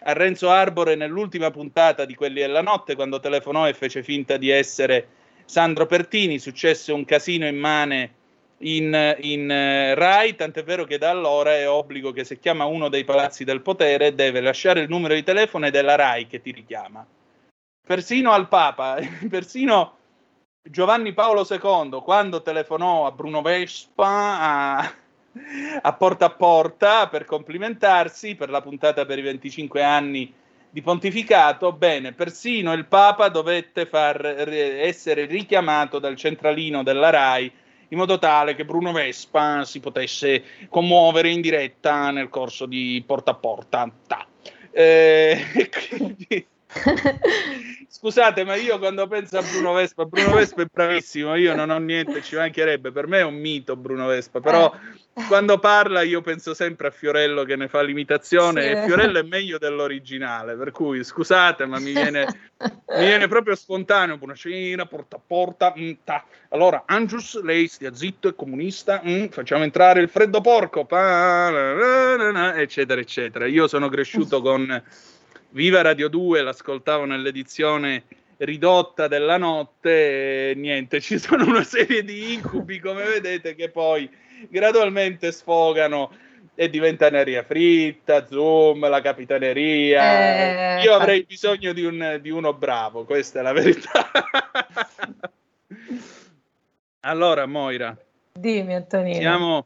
[0.04, 4.50] a Renzo Arbore nell'ultima puntata di Quelli della notte, quando telefonò e fece finta di
[4.50, 5.08] essere
[5.50, 8.14] Sandro Pertini, successe un casino immane
[8.60, 12.88] in, in eh, Rai, tant'è vero che da allora è obbligo che se chiama uno
[12.88, 16.40] dei palazzi del potere deve lasciare il numero di telefono ed è la Rai che
[16.40, 17.04] ti richiama.
[17.84, 19.98] Persino al Papa, persino
[20.62, 24.94] Giovanni Paolo II, quando telefonò a Bruno Vespa a,
[25.82, 30.32] a porta a porta per complimentarsi per la puntata per i 25 anni
[30.70, 37.52] di pontificato, bene, persino il Papa dovette far re- essere richiamato dal centralino della RAI
[37.90, 43.32] in modo tale che Bruno Vespa si potesse commuovere in diretta nel corso di porta
[43.32, 43.92] a porta.
[44.08, 44.28] Ta.
[44.72, 46.46] Eh, quindi
[47.92, 51.80] Scusate, ma io quando penso a Bruno Vespa, Bruno Vespa è bravissimo, io non ho
[51.80, 54.72] niente, ci mancherebbe, per me è un mito Bruno Vespa, però
[55.16, 55.24] Eh.
[55.28, 58.68] quando parla io penso sempre a Fiorello che ne fa l'imitazione Sì.
[58.70, 64.18] e Fiorello è meglio dell'originale, per cui scusate, ma mi viene, mi viene proprio spontaneo,
[64.18, 66.24] buonasera, porta a porta, mm, ta.
[66.50, 71.74] allora Angius, lei stia zitto, è comunista, mm, facciamo entrare il freddo porco, pa, la,
[72.16, 73.48] la, la, eccetera, eccetera.
[73.48, 74.82] Io sono cresciuto con
[75.52, 78.04] Viva Radio 2, l'ascoltavo nell'edizione
[78.38, 84.10] ridotta della notte e niente, ci sono una serie di incubi, come vedete, che poi
[84.48, 86.12] gradualmente sfogano
[86.56, 90.80] e diventa aria fritta, Zoom, la capitaneria.
[90.80, 94.12] Eh, Io avrei bisogno di, un- di uno bravo, questa è la verità.
[97.02, 97.98] allora, Moira,
[98.34, 99.16] Dimmi Antonino.
[99.20, 99.66] siamo...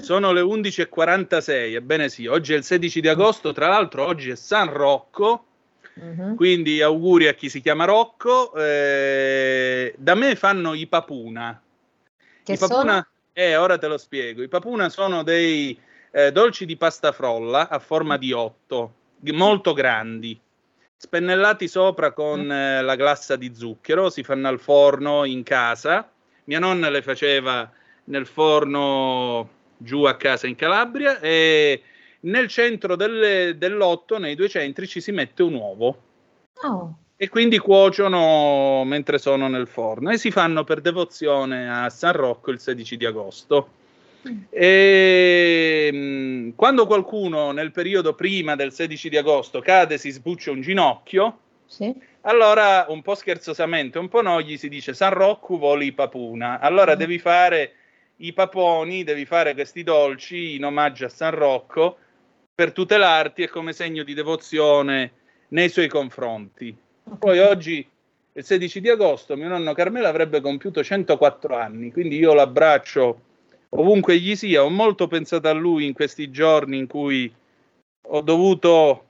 [0.00, 4.36] Sono le 11.46, ebbene sì, oggi è il 16 di agosto, tra l'altro oggi è
[4.36, 5.44] San Rocco,
[5.94, 6.34] Mhm.
[6.34, 8.52] quindi auguri a chi si chiama Rocco.
[8.56, 11.60] eh, da me fanno i papuna.
[12.42, 13.06] Che I papuna, sono?
[13.32, 14.42] eh, ora te lo spiego.
[14.42, 15.78] I papuna sono dei
[16.10, 18.94] eh, dolci di pasta frolla a forma di otto,
[19.32, 20.38] molto grandi,
[20.96, 26.08] spennellati sopra con eh, la glassa di zucchero, si fanno al forno in casa.
[26.44, 27.70] Mia nonna le faceva
[28.04, 31.82] nel forno giù a casa in Calabria e
[32.20, 36.02] nel centro delle- dell'otto, nei due centri, ci si mette un uovo
[36.62, 36.94] Oh.
[37.16, 42.50] e quindi cuociono mentre sono nel forno e si fanno per devozione a San Rocco
[42.50, 43.68] il 16 di agosto.
[44.48, 50.62] E, mh, quando qualcuno nel periodo prima del 16 di agosto cade, si sbuccia un
[50.62, 51.94] ginocchio, Sì.
[52.22, 56.58] allora un po' scherzosamente, un po' no, gli si dice San Rocco voli papuna.
[56.60, 57.72] Allora devi fare
[58.16, 61.98] i paponi, devi fare questi dolci in omaggio a San Rocco
[62.54, 65.12] per tutelarti e come segno di devozione
[65.48, 66.76] nei suoi confronti.
[67.18, 67.86] Poi oggi,
[68.32, 73.20] il 16 di agosto, mio nonno Carmelo avrebbe compiuto 104 anni, quindi io l'abbraccio
[73.70, 74.64] ovunque gli sia.
[74.64, 77.32] Ho molto pensato a lui in questi giorni in cui
[78.06, 79.06] ho dovuto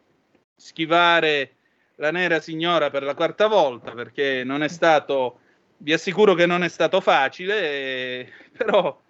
[0.56, 1.50] schivare
[1.96, 5.40] la nera signora per la quarta volta perché non è stato,
[5.78, 9.00] vi assicuro che non è stato facile, eh, però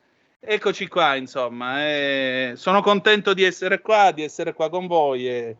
[0.40, 5.56] eccoci qua, insomma, eh, sono contento di essere qua, di essere qua con voi e,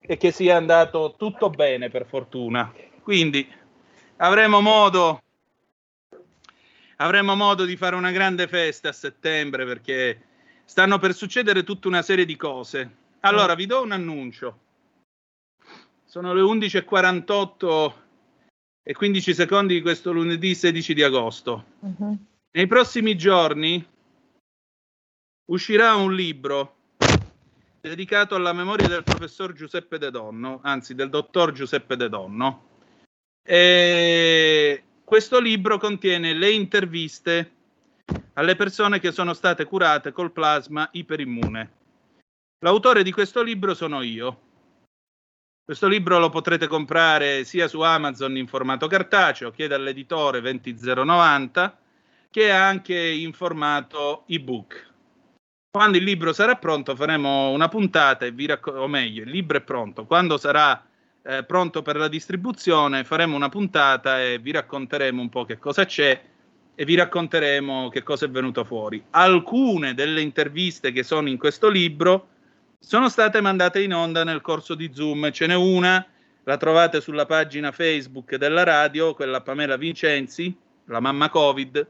[0.00, 2.72] e che sia andato tutto bene per fortuna.
[3.02, 3.46] Quindi
[4.16, 5.22] avremo modo,
[6.96, 10.20] avremo modo di fare una grande festa a settembre perché
[10.64, 13.02] stanno per succedere tutta una serie di cose.
[13.20, 14.58] Allora, vi do un annuncio.
[16.04, 18.03] Sono le 11.48
[18.86, 21.64] e 15 secondi di questo lunedì 16 di agosto.
[21.80, 22.26] Mhm.
[22.52, 23.84] Nei prossimi giorni
[25.46, 26.76] uscirà un libro
[27.80, 32.68] dedicato alla memoria del professor Giuseppe De Donno, anzi del dottor Giuseppe De Donno.
[33.42, 37.52] E questo libro contiene le interviste
[38.34, 41.72] alle persone che sono state curate col plasma iperimmune.
[42.60, 44.43] L'autore di questo libro sono io.
[45.66, 51.78] Questo libro lo potrete comprare sia su Amazon in formato cartaceo, chiede all'editore 20090,
[52.28, 54.92] che anche in formato ebook.
[55.70, 59.56] Quando il libro sarà pronto faremo una puntata e vi racco- o meglio, il libro
[59.56, 60.04] è pronto.
[60.04, 60.84] Quando sarà
[61.22, 65.86] eh, pronto per la distribuzione faremo una puntata e vi racconteremo un po' che cosa
[65.86, 66.22] c'è
[66.74, 69.02] e vi racconteremo che cosa è venuto fuori.
[69.12, 72.32] Alcune delle interviste che sono in questo libro
[72.84, 75.30] sono state mandate in onda nel corso di Zoom.
[75.32, 76.06] Ce n'è una,
[76.44, 80.54] la trovate sulla pagina Facebook della radio, quella Pamela Vincenzi,
[80.86, 81.86] la mamma Covid,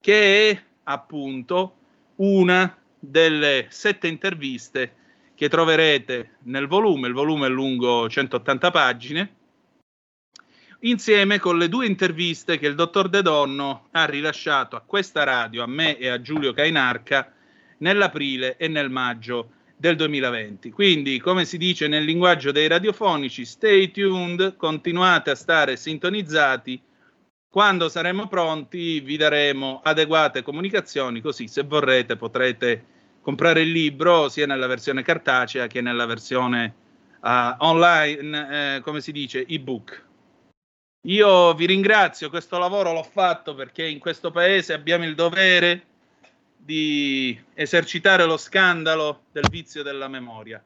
[0.00, 1.74] che è appunto
[2.16, 4.94] una delle sette interviste
[5.34, 9.34] che troverete nel volume, il volume è lungo 180 pagine,
[10.80, 15.64] insieme con le due interviste che il dottor De Donno ha rilasciato a questa radio,
[15.64, 17.32] a me e a Giulio Cainarca,
[17.78, 20.70] nell'aprile e nel maggio del 2020.
[20.70, 26.82] Quindi, come si dice nel linguaggio dei radiofonici, stay tuned, continuate a stare sintonizzati.
[27.48, 32.84] Quando saremo pronti vi daremo adeguate comunicazioni, così se vorrete potrete
[33.22, 36.74] comprare il libro sia nella versione cartacea che nella versione
[37.20, 40.06] uh, online, eh, come si dice, ebook.
[41.06, 45.87] Io vi ringrazio, questo lavoro l'ho fatto perché in questo paese abbiamo il dovere
[46.68, 50.62] di esercitare lo scandalo del vizio della memoria,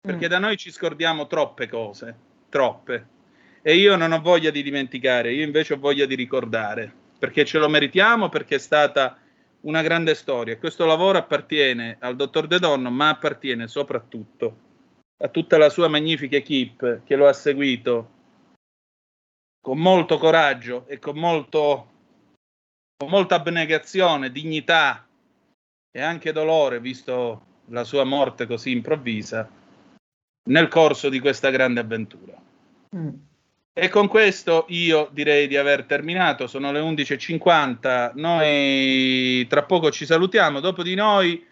[0.00, 2.16] perché da noi ci scordiamo troppe cose,
[2.48, 3.06] troppe.
[3.60, 7.58] E io non ho voglia di dimenticare, io invece ho voglia di ricordare, perché ce
[7.58, 9.18] lo meritiamo, perché è stata
[9.60, 10.56] una grande storia.
[10.56, 14.56] Questo lavoro appartiene al dottor De Donno, ma appartiene soprattutto
[15.18, 18.10] a tutta la sua magnifica equip che lo ha seguito
[19.60, 21.90] con molto coraggio e con, molto,
[22.96, 25.06] con molta abnegazione, dignità
[25.92, 29.48] e anche dolore, visto la sua morte così improvvisa,
[30.44, 32.34] nel corso di questa grande avventura.
[32.96, 33.10] Mm.
[33.74, 40.04] E con questo io direi di aver terminato, sono le 11.50, noi tra poco ci
[40.04, 41.46] salutiamo, dopo di noi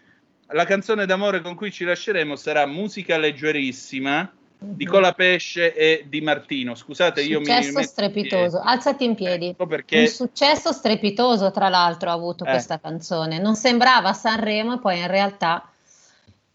[0.47, 4.31] la canzone d'amore con cui ci lasceremo sarà Musica leggerissima
[4.63, 6.75] di Colapesce e di Martino.
[6.75, 8.61] Scusate, io mi Successo strepitoso.
[8.63, 9.47] Alzati in piedi.
[9.47, 12.49] Ecco perché Un successo strepitoso, tra l'altro, ha avuto Eh.
[12.51, 13.39] questa canzone.
[13.39, 15.67] Non sembrava Sanremo, e poi in realtà,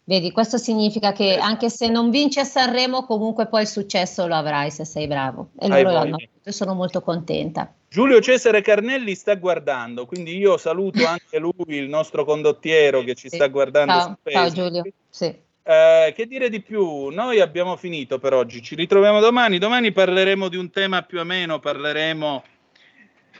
[0.05, 1.45] vedi, questo significa che Esatto.
[1.45, 5.49] anche se non vinci a Sanremo, comunque poi il successo lo avrai se sei bravo.
[5.59, 7.69] E loro l'hanno avuto e sono molto contenta.
[7.89, 13.27] Giulio Cesare Carnelli sta guardando, quindi io saluto anche lui, il nostro condottiero che ci
[13.27, 14.49] sta guardando Ciao, ciao.
[14.49, 14.83] Giulio.
[15.09, 15.45] Sì.
[15.69, 17.09] Eh, che dire di più?
[17.09, 19.57] Noi abbiamo finito per oggi, ci ritroviamo domani.
[19.57, 22.43] Domani parleremo di un tema più o meno, parleremo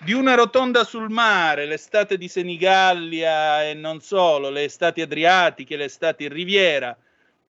[0.03, 5.85] di una rotonda sul mare, l'estate di Senigallia e non solo, le estati adriatiche, le
[5.85, 6.97] estati in riviera.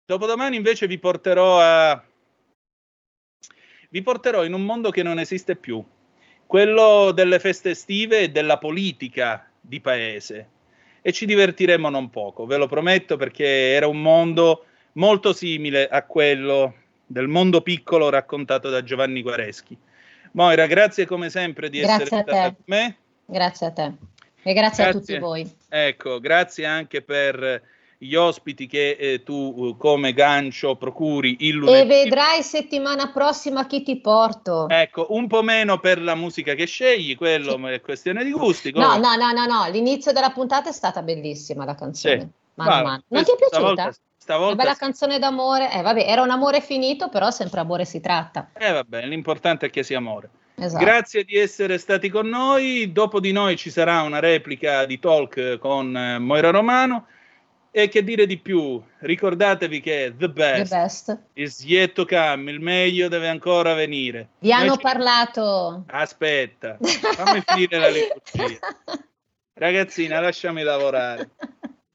[0.04, 2.04] Dopodomani invece vi porterò a
[3.90, 5.84] vi porterò in un mondo che non esiste più,
[6.46, 10.48] quello delle feste estive e della politica di paese.
[11.06, 16.02] E ci divertiremo non poco, ve lo prometto, perché era un mondo molto simile a
[16.04, 19.76] quello del mondo piccolo raccontato da Giovanni Guareschi.
[20.32, 22.96] Moira, grazie come sempre di Grazie essere a stata con me.
[23.26, 23.92] Grazie a te.
[24.42, 25.00] E grazie, a Grazie.
[25.00, 25.50] tutti voi.
[25.68, 27.62] Ecco, grazie anche per
[27.98, 31.88] gli ospiti che eh, tu eh, come gancio procuri il E lunedì.
[31.88, 34.68] vedrai settimana prossima chi ti porto.
[34.68, 38.72] Ecco, un po' meno per la musica che scegli, quello è questione di gusti.
[38.72, 42.20] No, come- no, no, no, no, l'inizio della puntata è stata bellissima la canzone.
[42.20, 42.26] Sì.
[42.56, 43.02] Mano Va, a mano.
[43.08, 43.60] Non ti è piaciuta?
[43.60, 44.78] volta- stavolta Una bella sì.
[44.80, 45.70] canzone d'amore.
[45.72, 48.48] Eh, vabbè, era un amore finito, però sempre amore si tratta.
[48.56, 50.30] Eh, vabbè, l'importante è che sia amore.
[50.56, 50.84] Esatto.
[50.84, 52.92] Grazie di essere stati con noi.
[52.92, 57.06] Dopo di noi ci sarà una replica di talk con eh, Moira Romano.
[57.76, 58.80] E che dire di più?
[59.00, 61.18] Ricordatevi che the The best, best.
[61.32, 64.28] is yet to come, il meglio deve ancora venire.
[64.38, 65.84] Vi hanno Noi ci- parlato.
[65.88, 68.58] Aspetta, fammi finire la liturgia.
[69.54, 71.30] Ragazzina, lasciami lavorare.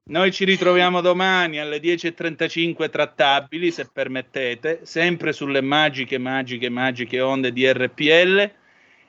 [0.10, 7.54] Noi ci ritroviamo domani alle 10.35 trattabili, se permettete, sempre sulle magiche, magiche, magiche onde
[7.54, 8.52] di RPL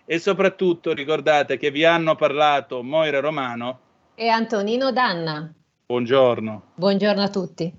[0.05, 3.81] e soprattutto ricordate che vi hanno parlato Moira Romano.
[4.15, 5.53] E Antonino Danna.
[5.91, 6.75] Buongiorno.
[6.77, 7.75] Buongiorno a tutti.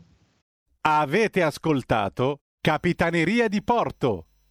[0.82, 4.26] Avete ascoltato Capitaneria di Porto.